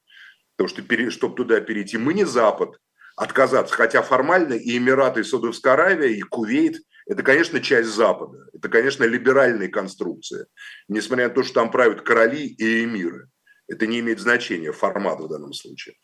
[0.58, 2.78] потому что, чтобы туда перейти, мы не Запад,
[3.16, 3.74] отказаться.
[3.74, 6.78] Хотя формально и Эмираты, и Саудовская Аравия, и Кувейт–
[7.12, 8.48] это, конечно, часть Запада.
[8.54, 10.46] Это, конечно, либеральные конструкции.
[10.88, 13.28] Несмотря на то, что там правят короли и эмиры.
[13.68, 15.96] Это не имеет значения, формат в данном случае.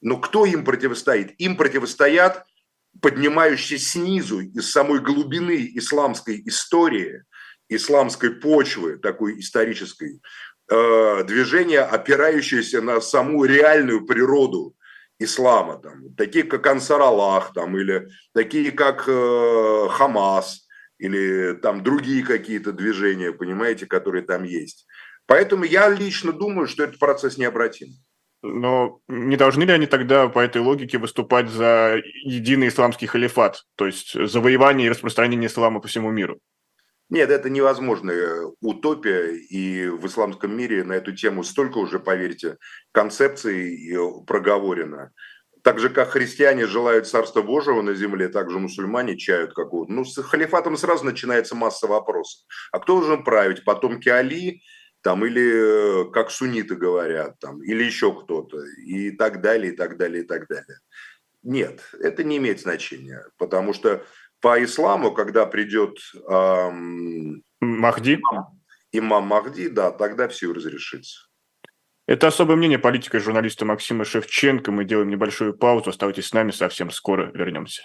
[0.00, 1.38] Но кто им противостоит?
[1.38, 2.46] Им противостоят
[3.02, 7.24] поднимающиеся снизу, из самой глубины исламской истории,
[7.68, 10.22] исламской почвы, такой исторической,
[10.70, 14.73] э, движения, опирающиеся на саму реальную природу
[15.18, 20.66] ислама, там, такие как Ансар Аллах, там, или такие как э, Хамас,
[20.98, 24.86] или там другие какие-то движения, понимаете, которые там есть.
[25.26, 27.88] Поэтому я лично думаю, что этот процесс необратим.
[28.42, 33.86] Но не должны ли они тогда по этой логике выступать за единый исламский халифат, то
[33.86, 36.38] есть завоевание и распространение ислама по всему миру?
[37.14, 42.56] Нет, это невозможная утопия, и в исламском мире на эту тему столько уже, поверьте,
[42.90, 43.96] концепций
[44.26, 45.12] проговорено.
[45.62, 49.92] Так же, как христиане желают Царства Божьего на земле, так же мусульмане чают какого-то.
[49.92, 52.48] Ну, с халифатом сразу начинается масса вопросов.
[52.72, 53.64] А кто должен править?
[53.64, 54.62] Потомки Али
[55.00, 59.98] там, или э, как сунниты говорят, там, или еще кто-то, и так далее, и так
[59.98, 60.78] далее, и так далее.
[61.44, 64.02] Нет, это не имеет значения, потому что
[64.44, 65.96] по исламу, когда придет
[66.28, 68.60] эм, Махди, имам,
[68.92, 71.28] имам Махди, да, тогда все разрешится.
[72.06, 74.70] Это особое мнение политика и журналиста Максима Шевченко.
[74.70, 75.88] Мы делаем небольшую паузу.
[75.88, 77.84] Оставайтесь с нами, совсем скоро вернемся.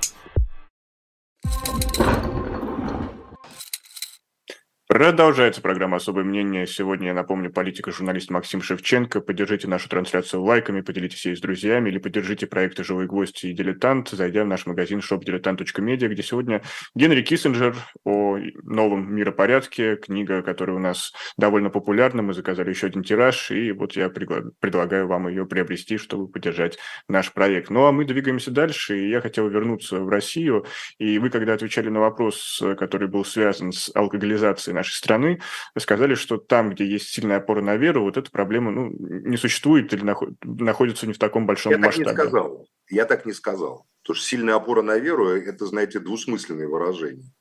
[5.01, 6.67] Продолжается программа «Особое мнение».
[6.67, 9.19] Сегодня, я напомню, политик и журналист Максим Шевченко.
[9.21, 14.09] Поддержите нашу трансляцию лайками, поделитесь ей с друзьями или поддержите проекты «Живой гвоздь» и «Дилетант»,
[14.09, 16.61] зайдя в наш магазин shopdiletant.media, где сегодня
[16.93, 22.21] Генри Киссинджер о новом миропорядке, книга, которая у нас довольно популярна.
[22.21, 27.33] Мы заказали еще один тираж, и вот я предлагаю вам ее приобрести, чтобы поддержать наш
[27.33, 27.71] проект.
[27.71, 30.67] Ну, а мы двигаемся дальше, и я хотел вернуться в Россию.
[30.99, 35.41] И вы, когда отвечали на вопрос, который был связан с алкоголизацией нашей страны,
[35.77, 39.93] сказали, что там, где есть сильная опора на веру, вот эта проблема ну, не существует
[39.93, 40.03] или
[40.43, 42.05] находится не в таком большом Я масштабе.
[42.05, 42.67] Так не сказал.
[42.89, 43.87] Я так не сказал.
[44.03, 47.31] Потому что сильная опора на веру– это, знаете, двусмысленные выражения.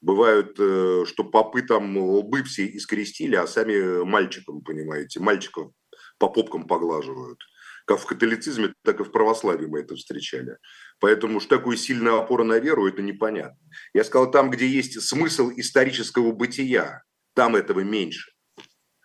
[0.00, 5.72] Бывают, э, что попы там лбы все искрестили, а сами мальчикам, понимаете, мальчиков
[6.18, 7.38] по попкам поглаживают.
[7.86, 10.56] Как в католицизме, так и в православии мы это встречали.
[11.00, 13.58] Поэтому что такое сильная опора на веру, это непонятно.
[13.94, 17.02] Я сказал, там, где есть смысл исторического бытия,
[17.34, 18.32] там этого меньше.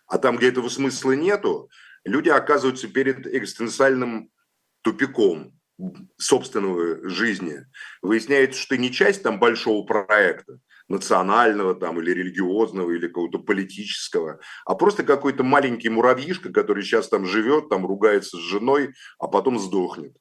[0.06, 1.70] А там, где этого смысла нету,
[2.04, 4.30] люди оказываются перед экзистенциальным
[4.82, 5.56] тупиком.
[6.16, 7.66] собственного жизни,
[8.00, 14.40] выясняется, что ты не часть там большого проекта, национального там или религиозного или какого-то политического,
[14.64, 19.58] а просто какой-то маленький муравьишка, который сейчас там живет, там ругается с женой, а потом
[19.58, 20.16] сдохнет.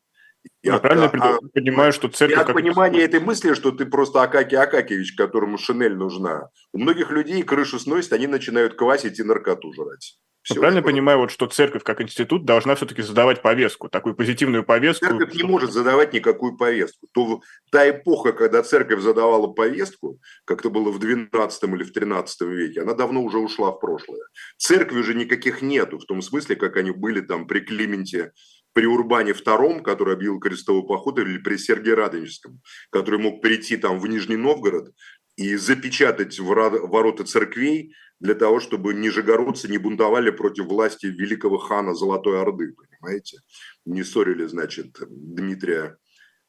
[0.66, 2.38] Я, правильно а, понимаю, что церковь...
[2.38, 6.50] Я как понимание этой мысли, что ты просто Акаки Акакевич, которому шинель нужна.
[6.74, 10.18] У многих людей крышу сносит, они начинают квасить и наркоту жрать.
[10.46, 10.88] Все правильно это...
[10.88, 15.06] понимаю, вот, что церковь как институт должна все-таки задавать повестку, такую позитивную повестку?
[15.06, 17.08] Церковь не может задавать никакую повестку.
[17.14, 22.42] То, та эпоха, когда церковь задавала повестку, как это было в 12 или в 13
[22.42, 24.22] веке, она давно уже ушла в прошлое.
[24.58, 28.32] Церкви уже никаких нету, в том смысле, как они были там при Клименте
[28.76, 32.60] при Урбане II, который объявил крестовый поход, или при Сергии Радонежском,
[32.90, 34.94] который мог прийти там в Нижний Новгород
[35.38, 42.42] и запечатать ворота церквей для того, чтобы нижегородцы не бунтовали против власти великого хана Золотой
[42.42, 43.40] Орды, понимаете?
[43.86, 45.98] Не ссорили, значит, Дмитрия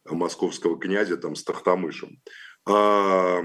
[0.04, 2.20] московского князя там с Тахтамышем.
[2.68, 3.40] А,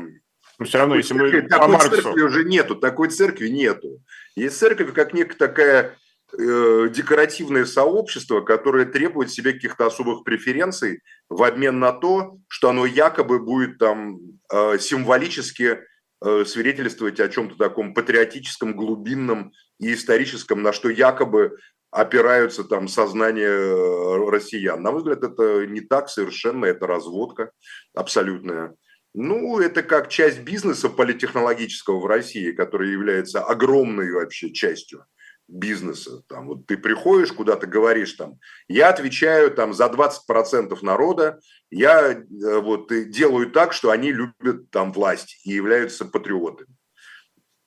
[0.58, 4.02] но все равно, если мы такой по церкви уже нету, такой церкви нету.
[4.36, 11.44] Есть церковь как некая такая Э, декоративное сообщество, которое требует себе каких-то особых преференций в
[11.44, 14.20] обмен на то, что оно якобы будет там
[14.52, 15.80] э, символически
[16.24, 21.58] э, свидетельствовать о чем-то таком патриотическом, глубинном и историческом, на что якобы
[21.92, 24.82] опираются там сознание россиян.
[24.82, 27.52] На мой взгляд, это не так совершенно, это разводка
[27.94, 28.76] абсолютная.
[29.14, 35.06] Ну, это как часть бизнеса политехнологического в России, который является огромной вообще частью
[35.48, 36.22] бизнеса.
[36.28, 42.24] Там, вот ты приходишь куда-то, говоришь там, я отвечаю там за 20% народа, я э,
[42.60, 46.76] вот делаю так, что они любят там власть и являются патриотами.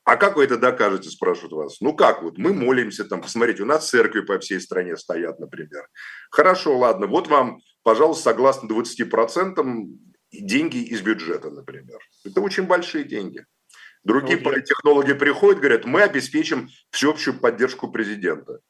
[0.04, 1.80] А как вы это докажете, спрашивают вас?
[1.80, 5.88] Ну как вот, мы молимся там, посмотрите, у нас церкви по всей стране стоят, например.
[6.30, 9.86] Хорошо, ладно, вот вам, пожалуйста, согласно 20%
[10.30, 11.98] деньги из бюджета, например.
[12.24, 13.46] Это очень большие деньги.
[14.04, 18.60] Другие ну, политтехнологи приходят, говорят, мы обеспечим всеобщую поддержку президента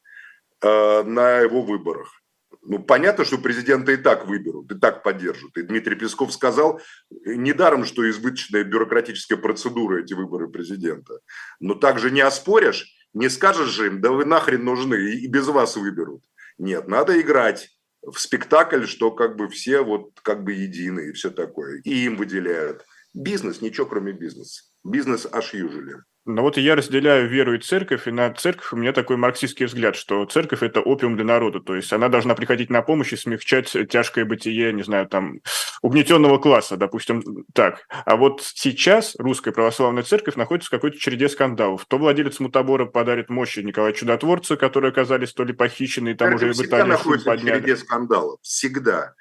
[0.62, 2.22] э, на его выборах.
[2.62, 5.56] Ну, понятно, что президента и так выберут, и так поддержат.
[5.56, 11.18] И Дмитрий Песков сказал, недаром, что избыточная бюрократическая процедура эти выборы президента.
[11.60, 15.76] Но также не оспоришь, не скажешь же им, да вы нахрен нужны, и без вас
[15.76, 16.22] выберут.
[16.56, 17.68] Нет, надо играть
[18.02, 21.80] в спектакль, что как бы все вот как бы едины и все такое.
[21.84, 22.84] И им выделяют.
[23.12, 24.62] Бизнес, ничего кроме бизнеса.
[24.84, 26.02] Бизнес as usual.
[26.26, 29.94] Но вот я разделяю веру и церковь, и на церковь у меня такой марксистский взгляд,
[29.94, 33.76] что церковь– это опиум для народа, то есть она должна приходить на помощь и смягчать
[33.90, 35.40] тяжкое бытие, не знаю, там,
[35.82, 37.86] угнетенного класса, допустим, так.
[38.06, 41.84] А вот сейчас русская православная церковь находится в какой-то череде скандалов.
[41.86, 46.50] То владелец мутабора подарит мощи Николая Чудотворца, которые оказались то ли похищены, и там церковь
[46.50, 49.14] уже в Италии находится в череде скандалов, всегда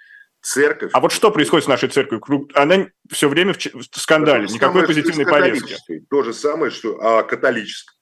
[0.44, 0.92] церковь.
[0.94, 2.48] А вот что происходит с нашей церковью?
[2.54, 6.06] Она все время в скандале, то никакой позитивной повестки.
[6.10, 7.98] То же самое, что а католическая.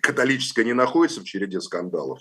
[0.00, 2.20] Католическая не находится в череде скандалов.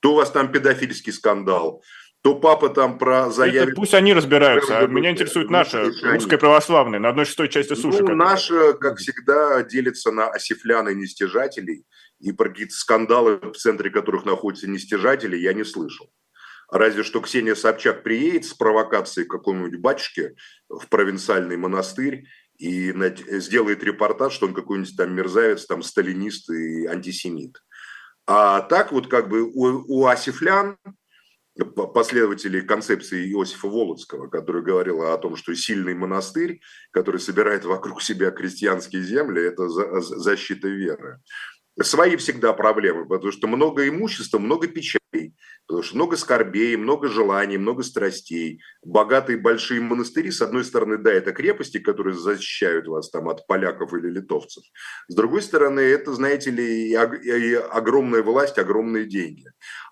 [0.00, 1.82] То у вас там педофильский скандал,
[2.22, 3.74] то папа там про заявит...
[3.74, 4.78] пусть они разбираются.
[4.78, 8.02] А меня интересует наша русская православная, на одной шестой части суши.
[8.02, 11.84] Ну, наша, как всегда, делится на осифлян и нестяжателей.
[12.20, 16.10] И про какие-то скандалы, в центре которых находятся нестяжатели, я не слышал.
[16.70, 20.34] Разве что Ксения Собчак приедет с провокацией к какому-нибудь батюшке
[20.68, 22.26] в провинциальный монастырь
[22.58, 22.94] и
[23.40, 27.62] сделает репортаж, что он какой-нибудь там мерзавец, там сталинист и антисемит.
[28.26, 30.76] А так вот как бы у, у асифлян,
[31.74, 36.60] последователей концепции Иосифа Володского, который говорил о том, что сильный монастырь,
[36.92, 41.20] который собирает вокруг себя крестьянские земли, это защита веры
[41.82, 45.34] свои всегда проблемы, потому что много имущества, много печалей,
[45.70, 48.60] потому что много скорбей, много желаний, много страстей.
[48.82, 53.94] Богатые большие монастыри, с одной стороны, да, это крепости, которые защищают вас там от поляков
[53.94, 54.64] или литовцев.
[55.06, 59.44] С другой стороны, это, знаете ли, и огромная власть, огромные деньги.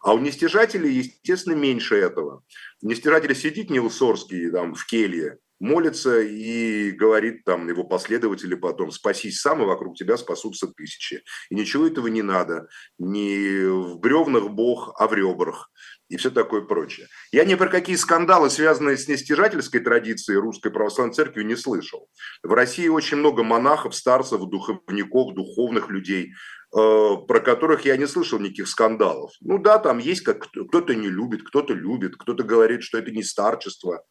[0.03, 2.43] А у нестяжателей, естественно, меньше этого.
[2.83, 9.63] Нестяжатель сидит Нилсорский там в келье, молится и говорит там его последователи потом, спасись сам,
[9.63, 11.23] и вокруг тебя спасутся тысячи.
[11.51, 12.69] И ничего этого не надо.
[12.99, 15.71] Не в бревнах Бог, а в ребрах.
[16.09, 17.07] И все такое прочее.
[17.33, 22.09] Я ни про какие скандалы, связанные с нестяжательской традицией Русской Православной Церкви, не слышал.
[22.43, 26.33] В России очень много монахов, старцев, духовников, духовных людей,
[26.75, 29.33] э, про которых я не слышал никаких скандалов.
[29.41, 33.23] Ну да, там есть как кто-то не любит, кто-то любит, кто-то говорит, что это не
[33.23, 34.03] старчество.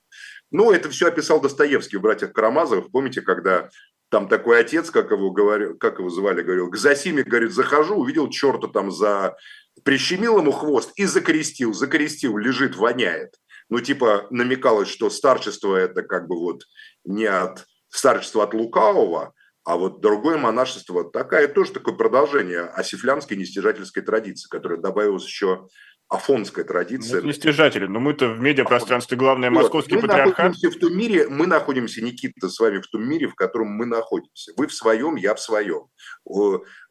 [0.52, 2.92] Ну, это все описал Достоевский в «Братьях Карамазовых».
[2.92, 3.70] Помните, когда
[4.10, 8.30] там такой отец, как его, говорил, как его звали, говорил, к Засиме, говорит, захожу, увидел
[8.30, 9.36] черта там за...
[9.84, 13.36] Прищемил ему хвост и закрестил, закрестил, лежит, воняет.
[13.70, 16.64] ну, типа, намекалось, что старчество это как бы вот
[17.04, 19.34] не от старчества от лукавого,
[19.68, 25.68] а вот другое монашество, такая тоже такое продолжение осифлянской нестяжательской традиции, которая добавилась еще
[26.10, 27.22] афонская традиция.
[27.22, 30.38] Ну, не стяжатели, но мы-то в медиапространстве главное московский мы патриархат.
[30.38, 33.86] Находимся в том мире, мы находимся, Никита, с вами в том мире, в котором мы
[33.86, 34.54] находимся.
[34.56, 35.88] Вы в своем, я в своем.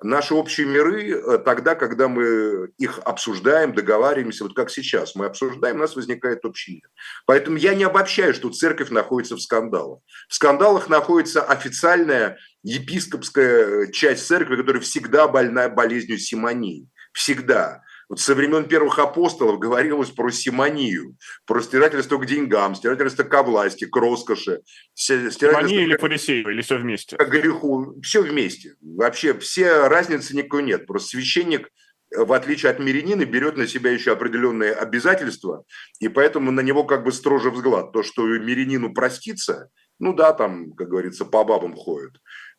[0.02, 5.76] Наши общие миры э, тогда, когда мы их обсуждаем, договариваемся, вот как сейчас мы обсуждаем,
[5.76, 6.88] у нас возникает общий мир.
[7.24, 10.00] Поэтому я не обобщаю, что церковь находится в скандалах.
[10.28, 16.88] В скандалах находится официальная епископская часть церкви, которая всегда больна болезнью симонии.
[17.12, 17.82] Всегда.
[18.08, 23.84] Вот со времен первых апостолов говорилось про симонию, про стирательство к деньгам, стирательство к власти,
[23.84, 24.62] к роскоши.
[24.94, 27.16] Симония или фарисеева, или все вместе?
[27.16, 28.00] К греху.
[28.02, 28.76] Все вместе.
[28.80, 30.86] Вообще все разницы никакой нет.
[30.86, 31.68] Просто священник
[32.14, 35.64] в отличие от мирянина, берет на себя еще определенные обязательства,
[35.98, 37.92] и поэтому на него как бы строже взгляд.
[37.92, 42.12] То, что мирянину простится, ну да, там, как говорится, по бабам ходят,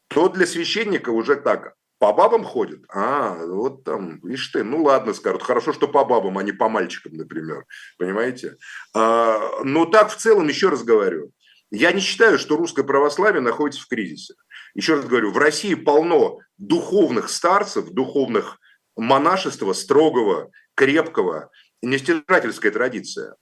[0.08, 2.84] то для священника уже так, по бабам ходит?
[2.89, 6.70] А, вот там, видишь ты, ну ладно, скажут, хорошо, что по бабам, а не по
[6.70, 7.66] мальчикам, например,
[7.98, 8.58] понимаете?
[8.93, 11.32] А, но так в целом, еще раз говорю,
[11.72, 14.36] я не считаю, что русское православие находится в кризисе.
[14.74, 18.60] Еще раз говорю, в России полно духовных старцев, духовных
[18.95, 21.50] монашества, строгого, крепкого,
[21.82, 23.36] нестирательская традиция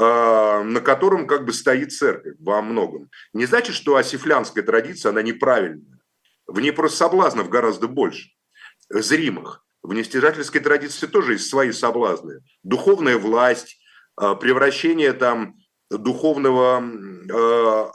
[0.00, 3.10] а, на котором как бы стоит церковь во многом.
[3.34, 5.99] Не значит, что осифлянская традиция, она неправильная.
[6.50, 8.30] В ней просто соблазнов гораздо больше,
[8.88, 9.64] зримых.
[9.82, 12.40] В нестяжательской традиции тоже есть свои соблазны.
[12.64, 13.80] Духовная власть,
[14.16, 15.54] а, превращение там
[15.90, 17.90] духовного э,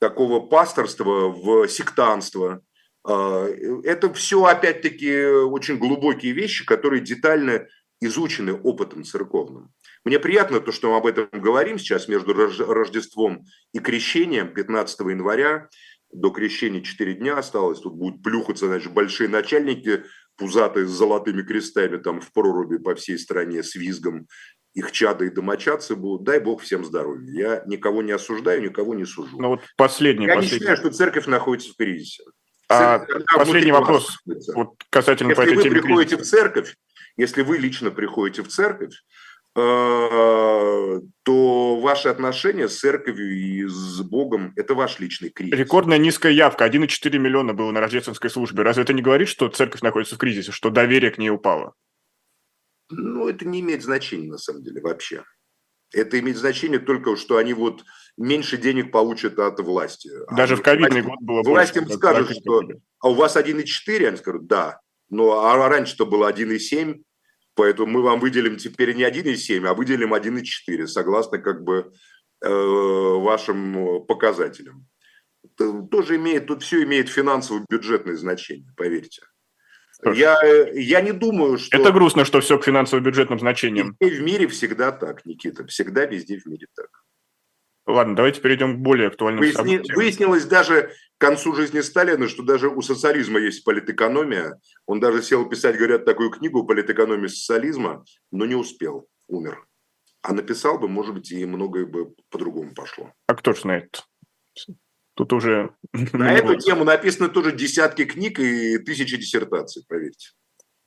[0.00, 2.62] такого пасторства в сектанство.
[3.04, 3.46] А,
[3.84, 7.66] это все, опять-таки, очень глубокие вещи, которые детально
[8.00, 9.70] изучены опытом церковным.
[10.04, 15.68] Мне приятно то, что мы об этом говорим сейчас между Рождеством и Крещением 15 января
[16.12, 20.04] до крещения 4 дня осталось, тут будут плюхаться, значит, большие начальники,
[20.36, 24.26] пузатые с золотыми крестами там в проруби по всей стране с визгом,
[24.74, 27.30] их чады и домочадцы будут, дай бог всем здоровья.
[27.32, 29.36] Я никого не осуждаю, никого не сужу.
[29.38, 30.26] Ну вот последний.
[30.26, 30.54] Я последний.
[30.54, 32.22] не считаю, что церковь находится в кризисе.
[32.70, 33.04] А
[33.34, 34.18] последний вопрос
[34.54, 36.36] вот касательно если по этой вы теме приходите кризиса.
[36.36, 36.76] в церковь,
[37.16, 38.94] если вы лично приходите в церковь,
[39.58, 41.00] то
[41.80, 45.58] ваши отношения с церковью и с Богом– это ваш личный кризис.
[45.58, 48.62] Рекордная низкая явка, 1,4 миллиона было на рождественской службе.
[48.62, 51.74] Разве это не говорит, что церковь находится в кризисе, что доверие к ней упало?
[52.90, 55.24] Ну, это не имеет значения, на самом деле, вообще.
[55.92, 57.82] Это имеет значение только, что они вот
[58.16, 60.10] меньше денег получат от власти.
[60.30, 61.90] Даже они, в ковидный власть, год было власть больше.
[61.90, 62.62] им скажет, что
[63.00, 64.80] а у вас 1,4, они скажут, да.
[65.10, 67.02] Но а раньше-то было 1,7,
[67.58, 71.92] Поэтому мы вам выделим теперь не 1,7, а выделим 1,4, согласно как бы
[72.40, 74.86] э, вашим показателям.
[75.42, 79.22] Это тоже имеет, тут все имеет финансово-бюджетное значение, поверьте.
[80.04, 80.38] Я,
[80.72, 81.76] я не думаю, что...
[81.76, 83.96] Это грустно, что все к финансово-бюджетным значениям.
[83.98, 85.66] Везде в мире всегда так, Никита.
[85.66, 86.90] Всегда везде в мире так.
[87.88, 89.96] Ладно, давайте перейдем к более актуальным Выясни, событиям.
[89.96, 94.58] Выяснилось даже к концу жизни Сталина, что даже у социализма есть политэкономия.
[94.86, 99.66] Он даже сел писать, говорят, такую книгу «Политэкономия социализма», но не успел, умер.
[100.22, 103.12] А написал бы, может быть, и многое бы по-другому пошло.
[103.26, 104.04] А кто ж знает?
[105.14, 105.74] Тут уже...
[105.92, 110.30] На эту тему написаны тоже десятки книг и тысячи диссертаций, поверьте.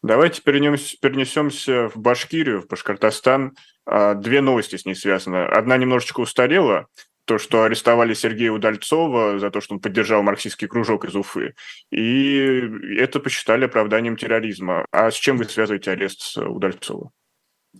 [0.02, 3.56] Давайте перенесемся, перенесемся в Башкирию, в Башкортостан.
[3.86, 5.46] А, две новости с ней связаны.
[5.46, 6.88] Одна немножечко устарела,
[7.32, 11.54] то, что арестовали Сергея Удальцова за то, что он поддержал марксистский кружок из Уфы.
[11.90, 12.62] И
[12.98, 14.86] это посчитали оправданием терроризма.
[14.92, 17.12] А с чем вы связываете арест Удальцова?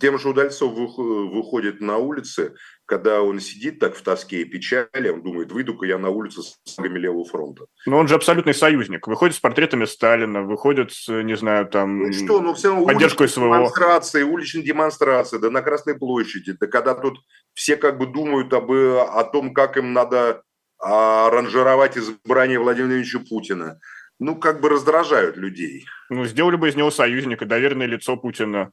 [0.00, 2.54] Тем, что Удальцов выходит на улицы,
[2.86, 6.58] когда он сидит так в тоске и печали, он думает, выйду-ка я на улицу с
[6.74, 7.66] флагами левого фронта.
[7.84, 9.06] Но он же абсолютный союзник.
[9.06, 13.28] Выходит с портретами Сталина, выходит с, не знаю, там, ну что, ну все равно поддержкой
[13.28, 13.44] СВО.
[13.44, 17.18] Демонстрации, уличные демонстрации, да на Красной площади, да когда тут
[17.52, 20.42] все как бы думают об, о том, как им надо
[20.78, 23.78] аранжировать избрание Владимира Владимировича Путина.
[24.18, 25.84] Ну, как бы раздражают людей.
[26.08, 28.70] Ну, сделали бы из него союзника, доверенное лицо Путина.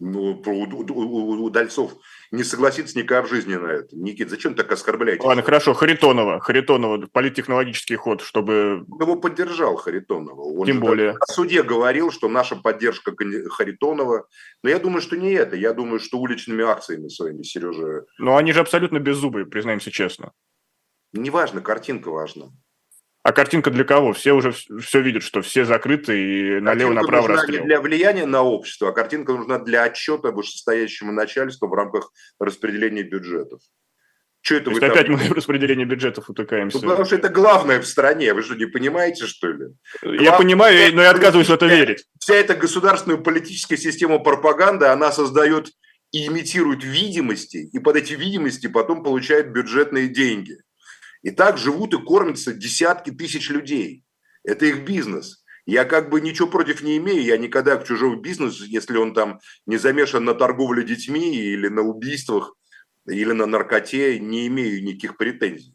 [0.00, 1.92] Ну, про Удальцов
[2.30, 3.96] не согласится никогда в жизни на это.
[3.96, 5.26] Никит, зачем так оскорбляете?
[5.26, 6.38] Ладно, хорошо, Харитонова.
[6.38, 8.84] Харитонова, политтехнологический ход, чтобы...
[9.00, 10.40] Его поддержал Харитонова.
[10.40, 11.14] Он Тем более.
[11.14, 13.12] В суде говорил, что наша поддержка
[13.50, 14.28] Харитонова...
[14.62, 15.56] Но я думаю, что не это.
[15.56, 18.04] Я думаю, что уличными акциями своими, Сережа...
[18.18, 20.32] Но они же абсолютно беззубые, признаемся честно.
[21.12, 22.50] Неважно, картинка важна.
[23.22, 24.12] А картинка для кого?
[24.12, 27.60] Все уже все видят, что все закрыты и налево-направо расстрел.
[27.60, 33.02] не для влияния на общество, а картинка нужна для отчета вышестоящему начальству в рамках распределения
[33.02, 33.60] бюджетов.
[34.40, 35.16] Что это То опять там...
[35.16, 36.78] мы в распределении бюджетов утыкаемся.
[36.78, 38.32] Ну, потому что это главное в стране.
[38.32, 39.66] Вы что, не понимаете, что ли?
[40.00, 40.20] Глав...
[40.20, 42.04] Я понимаю, но я отказываюсь в это верить.
[42.20, 45.70] Вся эта государственная политическая система пропаганды, она создает
[46.12, 50.56] и имитирует видимости, и под эти видимости потом получает бюджетные деньги.
[51.22, 54.04] И так живут и кормятся десятки тысяч людей.
[54.44, 55.44] Это их бизнес.
[55.66, 59.38] Я как бы ничего против не имею, я никогда к чужому бизнесу, если он там
[59.66, 62.54] не замешан на торговле детьми или на убийствах,
[63.06, 65.74] или на наркоте, не имею никаких претензий.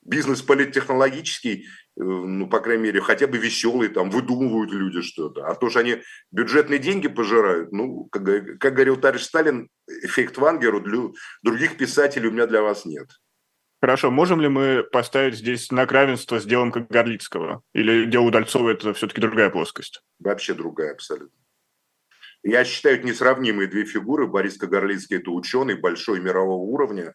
[0.00, 1.66] Бизнес политтехнологический, э,
[1.96, 5.46] ну, по крайней мере, хотя бы веселый, там, выдумывают люди что-то.
[5.46, 5.98] А то, что они
[6.30, 8.24] бюджетные деньги пожирают, ну, как,
[8.58, 9.68] как говорил товарищ Сталин,
[10.02, 11.10] эффект Вангеру, для
[11.42, 13.08] других писателей у меня для вас нет.
[13.80, 17.62] Хорошо, можем ли мы поставить здесь знак равенства с делом как Горлицкого?
[17.72, 20.02] Или дело Удальцова– это все-таки другая плоскость?
[20.18, 21.38] Вообще другая абсолютно.
[22.42, 24.26] Я считаю, это несравнимые две фигуры.
[24.26, 27.14] Борис Кагарлицкий– это ученый большой мирового уровня,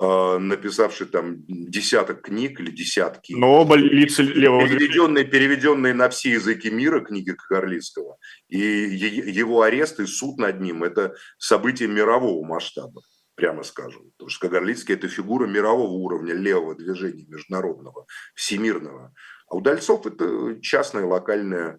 [0.00, 3.34] э, написавший там десяток книг или десятки.
[3.34, 8.16] Но оба лица левого переведенные, переведенные на все языки мира книги Кагарлицкого.
[8.48, 13.02] И его арест и суд над ним– это событие мирового масштаба
[13.38, 14.10] прямо скажем.
[14.16, 19.14] Потому что Кагарлицкий– это фигура мирового уровня, левого движения, международного, всемирного.
[19.48, 21.78] А Удальцов– это частная, локальная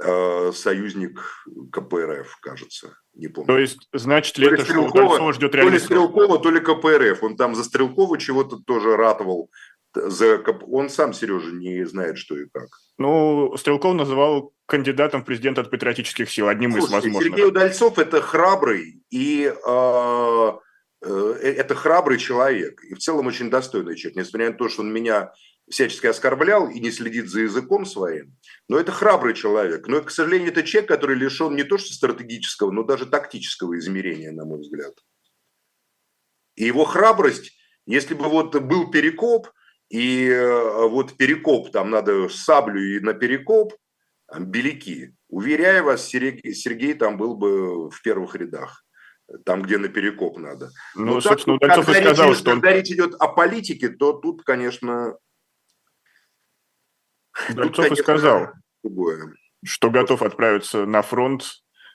[0.00, 1.20] э, союзник
[1.72, 2.96] КПРФ, кажется.
[3.14, 3.48] Не помню.
[3.48, 5.70] То есть, значит ли то это, Стрелкова, что Удальцова ждет реализм?
[5.70, 7.22] То ли Стрелкова, то ли КПРФ.
[7.24, 9.50] Он там за Стрелкова чего-то тоже ратовал.
[9.94, 10.40] За...
[10.68, 12.68] Он сам, Сережа, не знает, что и как.
[12.96, 17.22] Ну, Стрелков называл кандидатом в президент от патриотических сил, одним Слушайте, из возможных.
[17.24, 20.52] Сергей Удальцов– это храбрый и э,
[21.02, 25.32] это храбрый человек и в целом очень достойный человек, несмотря на то, что он меня
[25.68, 28.36] всячески оскорблял и не следит за языком своим,
[28.68, 29.88] но это храбрый человек.
[29.88, 34.32] Но, к сожалению, это человек, который лишен не то что стратегического, но даже тактического измерения,
[34.32, 34.94] на мой взгляд.
[36.56, 39.48] И его храбрость, если бы вот был перекоп,
[39.88, 43.74] и э, вот перекоп, там надо саблю и на перекоп,
[44.38, 45.14] беляки.
[45.28, 48.81] Уверяю вас, Сергей, Сергей там был бы в первых рядах
[49.44, 50.70] там, где на перекоп надо.
[50.94, 52.50] Ну, Но собственно, так, Удальцов и сказал, речь, что...
[52.52, 55.16] Когда речь идет о политике, то тут, конечно...
[57.48, 58.48] Удальцов тут, конечно, и сказал,
[58.82, 59.34] другое.
[59.64, 61.44] что готов отправиться на фронт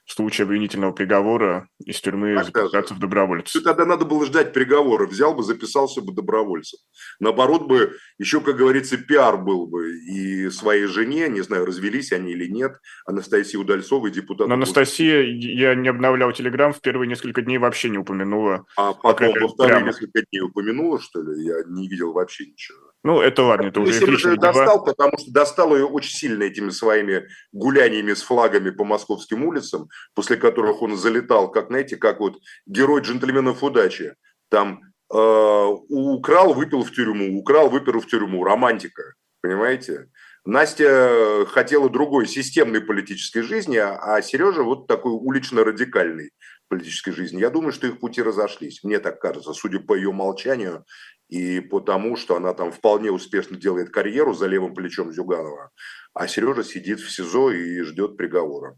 [0.08, 3.62] в случае обвинительного приговора из тюрьмы так записаться в добровольцы.
[3.62, 5.06] Тогда надо было ждать приговора.
[5.06, 6.80] Взял бы, записался бы добровольцем.
[7.20, 12.32] Наоборот бы, еще, как говорится, пиар был бы и своей жене, не знаю, развелись они
[12.32, 14.48] или нет, Анастасии Удальцовой, депутат.
[14.48, 18.66] Но Анастасия, я не обновлял Телеграм, в первые несколько дней вообще не упомянула.
[18.78, 21.44] А потом во вторые несколько дней упомянула, что ли?
[21.44, 22.87] Я не видел вообще ничего.
[23.04, 27.28] Ну, это ладно, это уже личный достал, потому что достал ее очень сильно этими своими
[27.52, 33.02] гуляниями с флагами по московским улицам, после которых он залетал, как, знаете, как вот герой
[33.02, 34.16] джентльменов удачи.
[34.50, 34.82] Там
[35.14, 38.44] э, украл, выпил в тюрьму, украл, выпил в тюрьму.
[38.44, 40.10] Романтика, понимаете?
[40.48, 46.32] Настя хотела другой системной политической жизни, а Сережа вот такой улично-радикальной
[46.70, 47.42] политической жизни.
[47.42, 48.82] Я думаю, что их пути разошлись.
[48.84, 50.86] Мне так кажется, судя по ее молчанию
[51.30, 55.72] и потому, что она там вполне успешно делает карьеру за левым плечом Зюганова,
[56.14, 58.78] а Сережа сидит в СИЗО и ждет приговора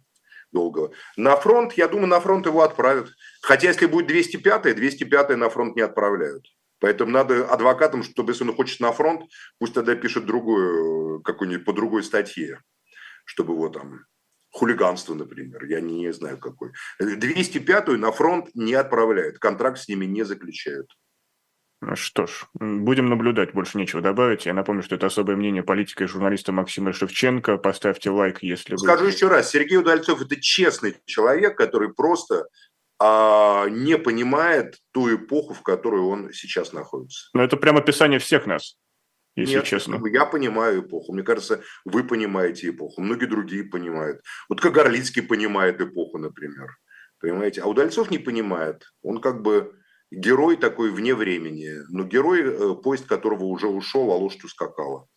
[0.51, 0.91] долгого.
[1.15, 3.09] На фронт, я думаю, на фронт его отправят.
[3.41, 6.47] Хотя если будет 205-й, 205-й на фронт не отправляют.
[6.79, 9.29] Поэтому надо адвокатам, чтобы если он хочет на фронт,
[9.59, 12.61] пусть тогда пишет другую, какую-нибудь по другой статье,
[13.25, 14.05] чтобы его там
[14.51, 16.71] хулиганство, например, я не знаю какой.
[17.01, 20.89] 205-ю на фронт не отправляют, контракт с ними не заключают.
[21.81, 24.45] Ну что ж, будем наблюдать, больше нечего добавить.
[24.45, 27.57] Я напомню, что это особое мнение политика и журналиста Максима Шевченко.
[27.57, 28.79] Поставьте лайк, если вы...
[28.79, 32.47] Скажу еще раз, Сергей Удальцов– это честный человек, который просто
[32.99, 37.29] а, не понимает ту эпоху, в которой он сейчас находится.
[37.33, 38.77] Но это прямо описание всех нас,
[39.37, 40.01] если Нет, честно.
[40.11, 41.13] Я понимаю эпоху.
[41.13, 43.01] Мне кажется, вы понимаете эпоху.
[43.01, 44.21] Многие другие понимают.
[44.49, 46.77] Вот Кагарлицкий понимает эпоху, например.
[47.21, 47.61] Понимаете?
[47.61, 48.83] А Удальцов не понимает.
[49.01, 49.78] Он как бы
[50.11, 55.07] герой такой вне времени, но герой, э, поезд которого уже ушел, а лошадь ускакала.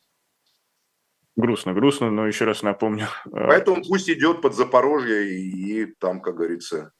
[1.34, 3.06] Грустно, грустно, но еще раз напомню.
[3.26, 6.92] Э, Поэтому пусть идет под Запорожье и, и там, как говорится,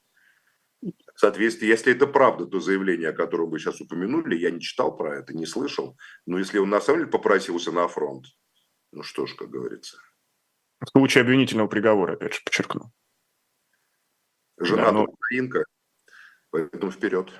[1.15, 5.19] соответственно, если это правда, то заявление, о котором вы сейчас упомянули, я не читал про
[5.19, 5.97] это, не слышал.
[6.25, 8.25] Но если он на самом деле попросился на фронт,
[8.91, 9.97] ну что ж, как говорится.
[10.79, 12.91] В случае обвинительного приговора, опять же, подчеркну.
[14.57, 15.03] Жена да, но...
[15.05, 15.63] украинка,
[16.49, 17.31] поэтому вперед.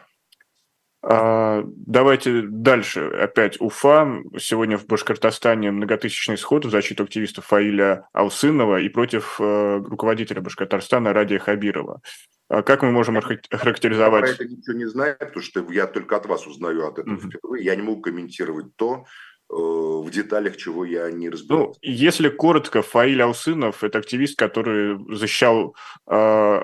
[1.06, 3.02] А, давайте дальше.
[3.08, 4.22] Опять Уфа.
[4.40, 11.12] Сегодня в Башкортостане многотысячный сход в защиту активиста Фаиля Алсынова и против э, руководителя Башкортостана
[11.12, 12.02] Радия Хабирова.
[12.48, 14.28] А как мы можем характеризовать?
[14.28, 17.66] Я это ничего не знаю, потому что я только от вас узнаю от этого впервые.
[17.66, 19.04] Я не могу комментировать то,
[19.50, 21.68] э, в деталях, чего я не разбираюсь.
[21.68, 25.76] Ну, если коротко, Фаиль Алсынов– это активист, который защищал,
[26.10, 26.62] э,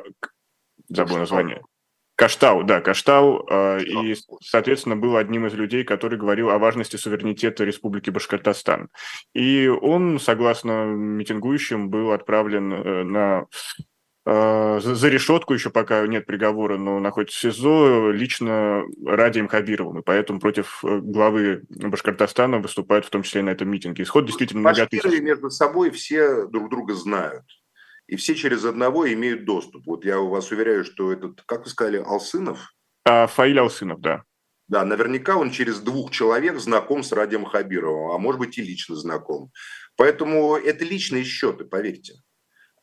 [0.87, 1.61] забыл название,
[2.19, 7.63] Каштау, да, Каштау, э, и, соответственно, был одним из людей, который говорил о важности суверенитета
[7.63, 8.89] Республики Башкортостан.
[9.33, 13.45] И он, согласно митингующим, был отправлен э, на
[14.25, 20.03] э, за решетку еще пока нет приговора, но находится в СИЗО лично Радием Хабировым, и
[20.03, 24.03] поэтому против главы Башкортостана выступают в том числе и на этом митинге.
[24.03, 25.21] Исход действительно многотысячный.
[25.21, 27.45] между собой все друг друга знают
[28.09, 29.85] и все через одного имеют доступ.
[29.85, 32.73] Вот я вас уверяю, что этот, как вы сказали, Алсынов?
[33.05, 34.23] А, Фаиль Алсынов, да.
[34.67, 38.95] Да, наверняка он через двух человек знаком с Радием Хабировым, а может быть и лично
[38.95, 39.51] знаком.
[39.95, 42.15] Поэтому это личные счеты, поверьте,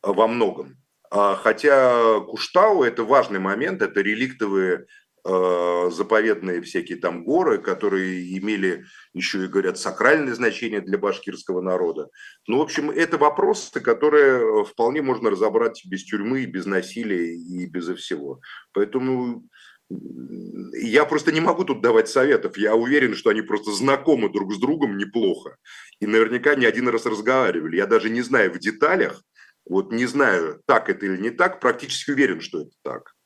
[0.01, 0.77] во многом.
[1.11, 4.85] А хотя Куштау– это важный момент, это реликтовые
[5.29, 12.07] Э, заповедные всякие там горы, которые имели еще и, говорят, сакральное значение для башкирского народа.
[12.47, 17.65] Ну, в общем, это вопросы, которые э, вполне можно разобрать без тюрьмы, без насилия и
[17.65, 18.39] без всего.
[18.71, 19.43] Поэтому
[19.89, 22.57] я просто не могу тут давать советов.
[22.57, 25.57] Я уверен, что они просто знакомы друг с другом неплохо.
[25.99, 27.75] И наверняка не один раз разговаривали.
[27.75, 29.21] Я даже не знаю в деталях,
[29.65, 33.16] вот не знаю, так это или не так, практически уверен, что это так.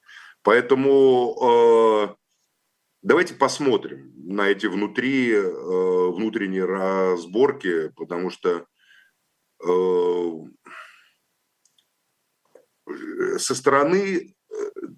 [0.43, 2.15] Поэтому э,
[3.01, 8.65] давайте посмотрим на эти внутри, э, внутренние разборки, потому что
[9.63, 10.31] э,
[13.37, 14.35] со стороны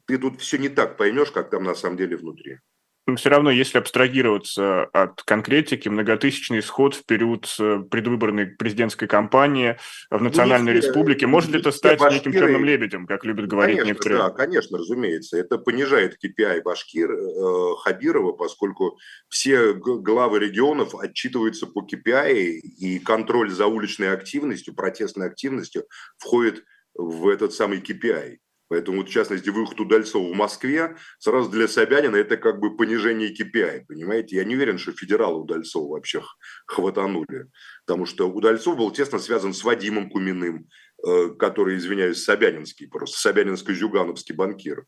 [0.06, 2.60] ты тут все не так поймешь, как там на самом деле внутри.
[3.06, 9.78] Но все равно, если абстрагироваться от конкретики, многотысячный исход в период э, предвыборной президентской кампании
[10.10, 12.30] в ну, Национальной ну, Республике, может ли это стать башкиры...
[12.30, 14.22] неким черным лебедем, как любят говорить конечно, некоторые?
[14.22, 15.38] Да, конечно, разумеется.
[15.38, 18.98] Это понижает KPI Башкир э, Хабирова, поскольку
[19.28, 25.86] все главы регионов отчитываются по KPI, и контроль за уличной активностью, протестной активностью
[26.18, 28.38] входит в этот самый KPI.
[28.70, 33.86] Поэтому, в частности, выход Удальцова в Москве сразу для Собянина это как бы понижение KPI,
[33.88, 34.38] понимаете?
[34.38, 36.24] Я не уверен, что федералы Удальцова вообще
[36.66, 37.50] хватанули,
[37.86, 40.68] потому что Удальцов был тесно связан с Вадимом Куминым,
[41.06, 44.86] э, который, извиняюсь, Собянинский просто, Собянинско-Зюгановский банкир.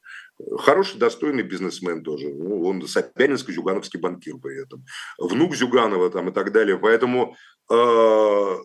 [0.57, 2.29] Хороший, достойный бизнесмен тоже.
[2.29, 4.85] Ну, он Собянинско-Зюгановский банкир при этом.
[5.19, 6.77] Внук Зюганова там и так далее.
[6.77, 7.35] Поэтому
[7.69, 8.55] э,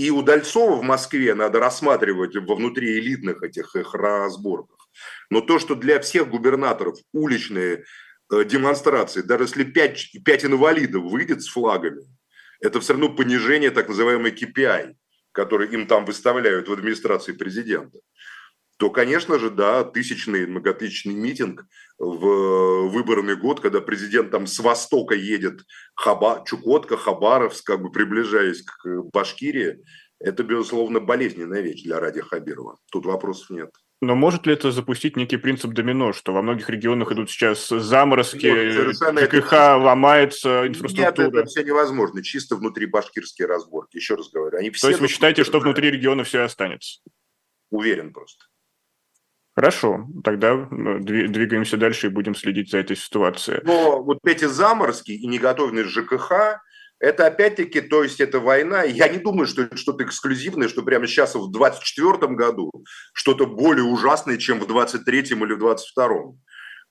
[0.00, 4.88] и Удальцова в Москве надо рассматривать во внутриэлитных этих их разборках.
[5.28, 7.84] Но то, что для всех губернаторов уличные
[8.32, 12.02] э, демонстрации, даже если пять, пять инвалидов выйдет с флагами,
[12.60, 14.94] это все равно понижение так называемой KPI,
[15.32, 17.98] который им там выставляют в администрации президента
[18.80, 21.66] то, конечно же, да, тысячный, многотысячный митинг
[21.98, 28.62] в выборный год, когда президент там с востока едет, Хаба, Чукотка, Хабаровск, как бы приближаясь
[28.62, 29.84] к Башкирии,
[30.18, 32.78] это, безусловно, болезненная вещь для Ради Хабирова.
[32.90, 33.70] Тут вопросов нет.
[34.00, 38.46] Но может ли это запустить некий принцип домино, что во многих регионах идут сейчас заморозки,
[38.46, 39.76] Нет, ЖКХ это...
[39.76, 41.26] ломается, инфраструктура?
[41.26, 44.56] Нет, это все невозможно, чисто внутри башкирские разборки, еще раз говорю.
[44.56, 47.02] Они все То есть вы считаете, что внутри региона все останется?
[47.68, 48.46] Уверен просто.
[49.60, 53.60] Хорошо, тогда ну, двигаемся дальше и будем следить за этой ситуацией.
[53.62, 56.62] Но вот эти заморозки и неготовность ЖКХ,
[56.98, 58.84] это опять-таки, то есть это война.
[58.84, 62.70] Я не думаю, что это что-то эксклюзивное, что прямо сейчас в 2024 году
[63.12, 66.08] что-то более ужасное, чем в 2023 или в 2022.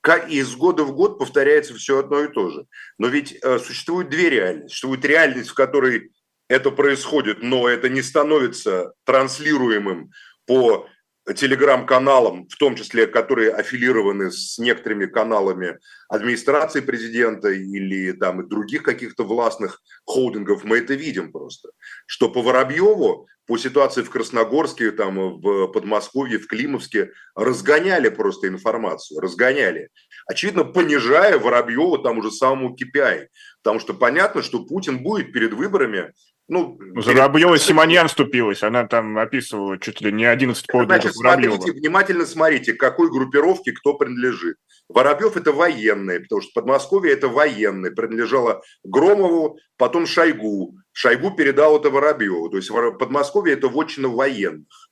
[0.01, 2.65] Как и из года в год повторяется все одно и то же.
[2.99, 4.69] Но ведь э, существует две реальности.
[4.69, 6.11] Существует реальность, в которой
[6.47, 10.11] это происходит, но это не становится транслируемым
[10.45, 10.87] по
[11.33, 18.83] телеграм-каналам, в том числе, которые аффилированы с некоторыми каналами администрации президента или там и других
[18.83, 21.69] каких-то властных холдингов, мы это видим просто.
[22.05, 29.19] Что по Воробьеву, по ситуации в Красногорске, там, в Подмосковье, в Климовске, разгоняли просто информацию,
[29.19, 29.89] разгоняли.
[30.27, 33.27] Очевидно, понижая Воробьева там уже самому KPI.
[33.63, 36.13] Потому что понятно, что Путин будет перед выборами
[36.49, 37.61] ну, Воробьева перед...
[37.61, 41.55] Симоньян ступилась, она там описывала чуть ли не 11 подвигов Значит, Воробьева.
[41.55, 44.57] смотрите, внимательно смотрите, к какой группировке кто принадлежит.
[44.89, 50.75] Воробьев это военный, потому что Подмосковье это военный, принадлежало Громову, потом Шойгу.
[50.91, 52.49] Шойгу передал это Воробьеву.
[52.49, 54.89] То есть Подмосковье это вотчина военных.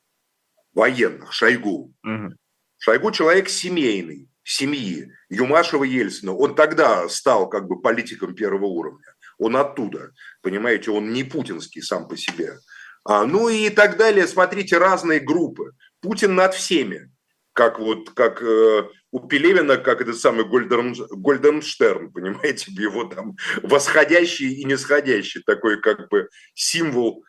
[0.73, 1.91] Военных, Шойгу.
[2.03, 2.33] Угу.
[2.77, 9.03] Шойгу человек семейный семьи Юмашева-Ельцина, он тогда стал как бы политиком первого уровня.
[9.37, 10.11] Он оттуда,
[10.41, 12.57] понимаете, он не путинский сам по себе.
[13.03, 15.73] А, ну и так далее, смотрите, разные группы.
[16.01, 17.11] Путин над всеми,
[17.53, 24.53] как вот, как э, у Пелевина, как этот самый Гольден, Гольденштерн, понимаете, его там восходящий
[24.53, 27.23] и нисходящий, такой как бы символ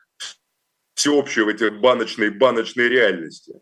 [0.95, 3.55] всеобщего этой баночной, баночной реальности.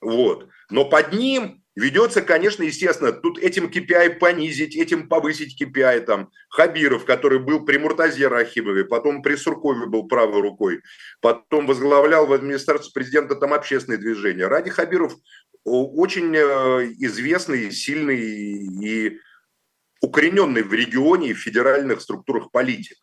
[0.00, 0.48] Вот.
[0.70, 6.02] Но под ним ведется, конечно, естественно, тут этим KPI понизить, этим повысить KPI.
[6.02, 10.82] Там Хабиров, который был при Муртазе Рахимове, потом при Суркове был правой рукой,
[11.20, 14.46] потом возглавлял в администрации президента там общественные движения.
[14.46, 15.14] Ради Хабиров
[15.64, 19.18] очень э, известный, сильный и
[20.02, 22.98] укорененный в регионе и в федеральных структурах политик,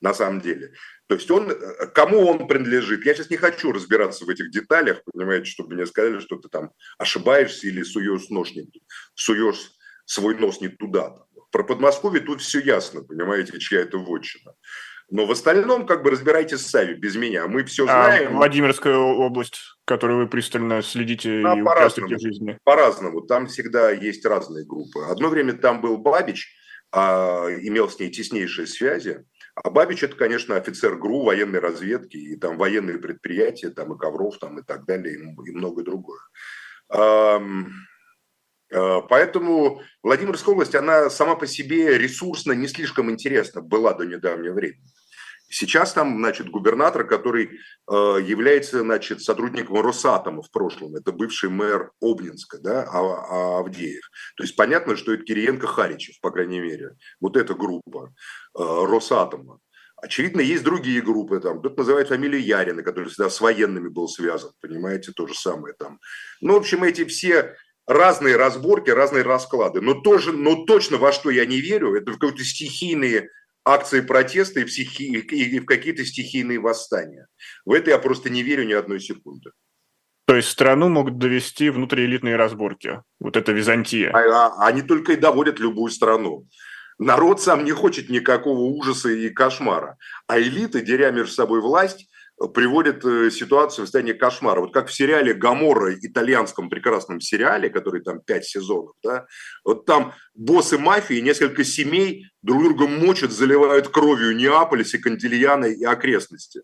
[0.00, 0.72] на самом деле.
[1.08, 3.04] То есть он, э, кому он принадлежит?
[3.04, 6.70] Я сейчас не хочу разбираться в этих деталях, понимаете, чтобы мне сказали, что ты там
[6.98, 8.68] ошибаешься или суешь, нож не,
[9.14, 9.70] суешь
[10.04, 11.14] свой нос не туда.
[11.52, 14.52] Про Подмосковье тут все ясно, понимаете, чья это вотчина.
[15.08, 17.46] Но в остальном, как бы разбирайтесь сами, без меня.
[17.46, 18.34] Мы все знаем.
[18.34, 22.58] А Владимирская область, которую вы пристально следите да, и участвуете в жизни?
[22.64, 23.20] По-разному.
[23.20, 25.04] Там всегда есть разные группы.
[25.08, 26.52] Одно время там был Бабич,
[26.90, 29.24] а, имел с ней теснейшие связи.
[29.56, 34.38] А Бабич это, конечно, офицер ГРУ, военной разведки, и там военные предприятия, там и Ковров,
[34.38, 36.20] там и так далее, и, и многое другое.
[36.90, 37.40] А,
[38.70, 44.84] поэтому Владимирская область, она сама по себе ресурсно не слишком интересна была до недавнего времени.
[45.48, 51.92] Сейчас там, значит, губернатор, который э, является, значит, сотрудником Росатома в прошлом, это бывший мэр
[52.00, 54.10] Обнинска, да, а, а Авдеев.
[54.36, 58.12] То есть понятно, что это Кириенко Харичев, по крайней мере, вот эта группа
[58.58, 59.60] э, Росатома.
[59.96, 64.50] Очевидно, есть другие группы, там, кто-то называет фамилию Ярина, который всегда с военными был связан,
[64.60, 66.00] понимаете, то же самое там.
[66.40, 67.54] Ну, в общем, эти все
[67.86, 69.80] разные разборки, разные расклады.
[69.80, 73.30] Но, тоже, но точно во что я не верю, это в какие-то стихийные
[73.66, 77.26] акции протеста и в, стихи, и в какие-то стихийные восстания.
[77.64, 79.50] В это я просто не верю ни одной секунды.
[80.26, 83.02] То есть страну могут довести внутриэлитные разборки.
[83.20, 84.10] Вот это Византия.
[84.10, 86.46] А, а, они только и доводят любую страну.
[86.98, 89.96] Народ сам не хочет никакого ужаса и кошмара.
[90.26, 92.08] А элиты, деря между собой власть,
[92.54, 94.60] приводит э, ситуацию в состояние кошмара.
[94.60, 99.26] Вот как в сериале «Гаморра», итальянском прекрасном сериале, который там пять сезонов, да,
[99.64, 106.62] вот там боссы мафии, несколько семей друг друга мочат, заливают кровью Неаполь, Секантильяна и окрестности.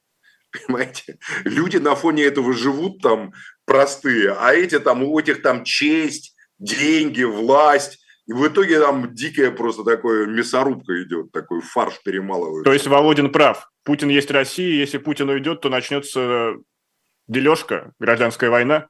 [0.66, 1.18] Понимаете?
[1.44, 3.32] Люди на фоне этого живут там
[3.64, 9.50] простые, а эти там, у этих там честь, деньги, власть, и в итоге там дикая
[9.50, 12.64] просто такое мясорубка идет, такой фарш перемалывают.
[12.64, 13.71] То есть Володин прав.
[13.84, 16.54] Путин есть Россия, если Путин уйдет, то начнется
[17.28, 18.88] дележка, гражданская война.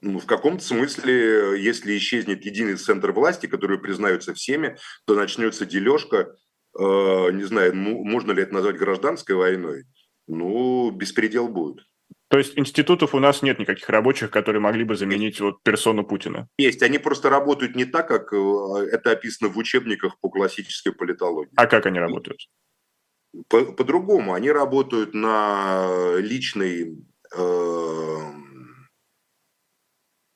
[0.00, 4.76] Ну, в каком-то смысле, если исчезнет единый центр власти, который признаются всеми,
[5.06, 6.36] то начнется дележка.
[6.78, 9.84] Э, не знаю, можно ли это назвать гражданской войной.
[10.26, 11.86] Ну, беспредел будет.
[12.28, 16.48] То есть институтов у нас нет никаких рабочих, которые могли бы заменить вот персону Путина?
[16.58, 21.52] Есть, они просто работают не так, как э, это описано в учебниках по классической политологии.
[21.56, 22.40] А как они работают?
[23.48, 24.34] По- по-другому.
[24.34, 26.98] Они работают на личной,
[27.34, 28.32] э,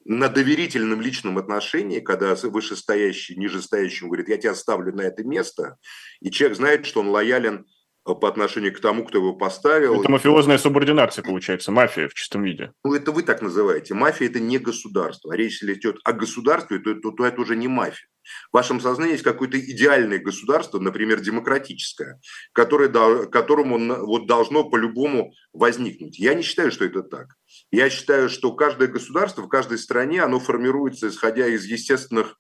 [0.05, 5.76] на доверительном личном отношении, когда вышестоящий, нижестоящий говорит, я тебя ставлю на это место,
[6.20, 7.66] и человек знает, что он лоялен
[8.14, 10.01] по отношению к тому, кто его поставил.
[10.01, 12.72] Это мафиозная субординация, получается, мафия в чистом виде.
[12.84, 13.94] Ну, это вы так называете.
[13.94, 15.34] Мафия– это не государство.
[15.34, 18.09] А речь, если идет о государстве, то, то, то это уже не мафия.
[18.51, 22.20] В вашем сознании есть какое-то идеальное государство, например, демократическое,
[22.53, 22.89] которое,
[23.26, 26.18] которому вот должно по-любому возникнуть.
[26.18, 27.35] Я не считаю, что это так.
[27.70, 32.37] Я считаю, что каждое государство в каждой стране, оно формируется, исходя из естественных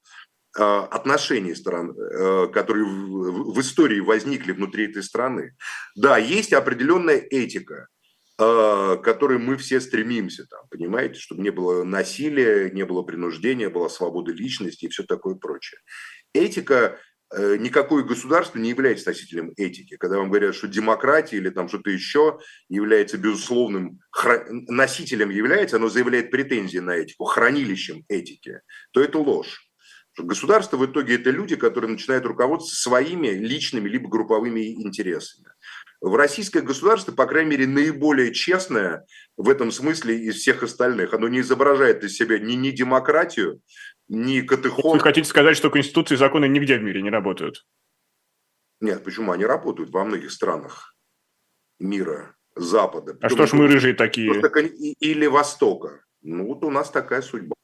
[0.56, 5.54] Э, отношений стран, э, которые в истории возникли внутри этой страны.
[5.94, 7.86] Да, есть определенная этика,
[8.38, 13.88] к которой мы все стремимся, там, понимаете, чтобы не было насилия, не было принуждения, была
[13.88, 15.80] свобода личности и все такое прочее.
[16.32, 16.98] Этика
[17.36, 19.96] никакое государство не является носителем этики.
[19.96, 24.00] Когда вам говорят, что демократия или там что-то еще является безусловным
[24.68, 28.60] носителем является, оно заявляет претензии на этику, хранилищем этики,
[28.92, 29.68] то это ложь.
[30.16, 35.48] Государство в итоге это люди, которые начинают руководствоваться своими личными либо групповыми интересами.
[36.00, 39.04] В российское государство, по крайней мере, наиболее честное
[39.36, 41.12] в этом смысле из всех остальных.
[41.12, 43.60] Оно не изображает из себя ни, ни демократию,
[44.06, 44.98] ни катехон.
[44.98, 47.66] Вы хотите сказать, что конституции и законы нигде в мире не работают?
[48.80, 49.32] Нет, почему?
[49.32, 50.94] Они работают во многих странах
[51.80, 53.16] мира, Запада.
[53.20, 54.32] А что ж мы рыжие такие?
[55.00, 56.04] Или Востока.
[56.22, 57.54] Ну вот у нас такая судьба.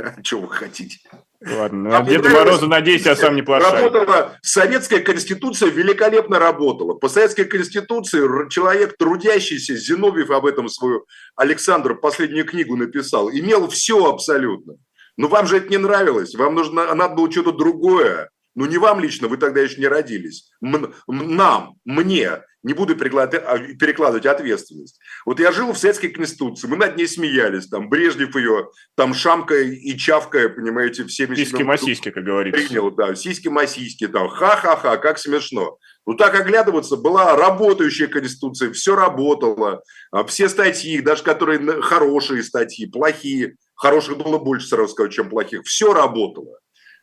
[0.24, 0.98] Что вы хотите?
[1.40, 3.82] Ладно, а Деда Мороза надейся, а сам не плашай.
[3.82, 6.94] Работала, советская конституция великолепно работала.
[6.94, 14.10] По советской конституции человек трудящийся, Зиновьев об этом свою, Александр последнюю книгу написал, имел все
[14.10, 14.74] абсолютно.
[15.16, 18.30] Но вам же это не нравилось, вам нужно, надо было что-то другое.
[18.58, 20.50] Ну, не вам лично, вы тогда еще не родились.
[20.64, 24.98] М- нам, мне, не буду а, перекладывать ответственность.
[25.24, 29.62] Вот я жил в Советской Конституции, мы над ней смеялись, там, Брежнев ее, там, шамкая
[29.62, 31.36] и чавкая, понимаете, всеми...
[31.36, 32.60] Сиськи-масиськи, как говорится.
[32.60, 35.78] Принял, да, сиськи-масиськи, там, ха-ха-ха, как смешно.
[36.04, 42.86] Ну, так оглядываться, была работающая Конституция, все работало, а все статьи, даже которые хорошие статьи,
[42.86, 46.58] плохие, хороших было больше, сразу скажу, чем плохих, все работало.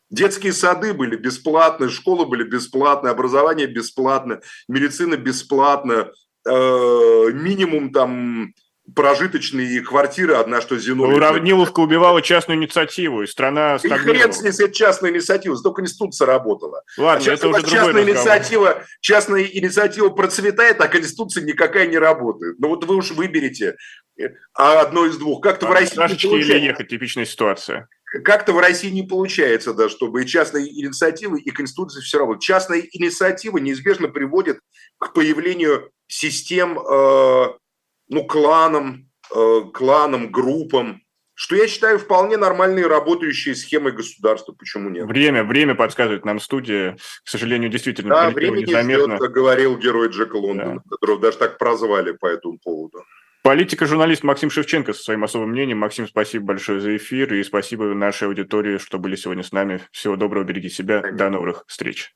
[0.09, 6.11] Детские сады были бесплатные, школы были бесплатные, образование бесплатное, медицина бесплатная,
[6.47, 8.53] э, минимум там
[8.93, 11.17] прожиточные квартиры, одна что Зиновьев...
[11.17, 14.13] Уравниловка убивала частную инициативу, и страна стагнировала.
[14.13, 16.83] И хрен с ней, это частная инициатива, зато Конституция работала.
[16.97, 22.59] Ладно, а это уже частная инициатива, частная инициатива процветает, а Конституция никакая не работает.
[22.59, 23.75] Ну вот вы уж выберете
[24.19, 25.41] э, а одно из двух.
[25.41, 26.39] Как-то а, в России...
[26.39, 27.87] или ехать, типичная ситуация
[28.24, 32.36] как-то в России не получается, да, чтобы и частные инициативы, и Конституция все равно.
[32.38, 34.59] Частная инициатива неизбежно приводит
[34.97, 37.45] к появлению систем, э,
[38.09, 41.01] ну, кланам, э, кланам, группам,
[41.36, 44.53] что я считаю вполне нормальные работающие схемы государства.
[44.53, 45.05] Почему нет?
[45.05, 46.97] Время, время подсказывает нам студия.
[47.26, 49.11] К сожалению, действительно, да, время незаметно.
[49.11, 50.89] Не ждет, как говорил герой Джека Лондона, да.
[50.89, 53.03] которого даже так прозвали по этому поводу.
[53.45, 55.77] Политика-журналист Максим Шевченко со своим особым мнением.
[55.77, 59.81] Максим, спасибо большое за эфир и спасибо нашей аудитории, что были сегодня с нами.
[59.91, 61.03] Всего доброго, берегите себя.
[61.11, 62.15] До новых встреч.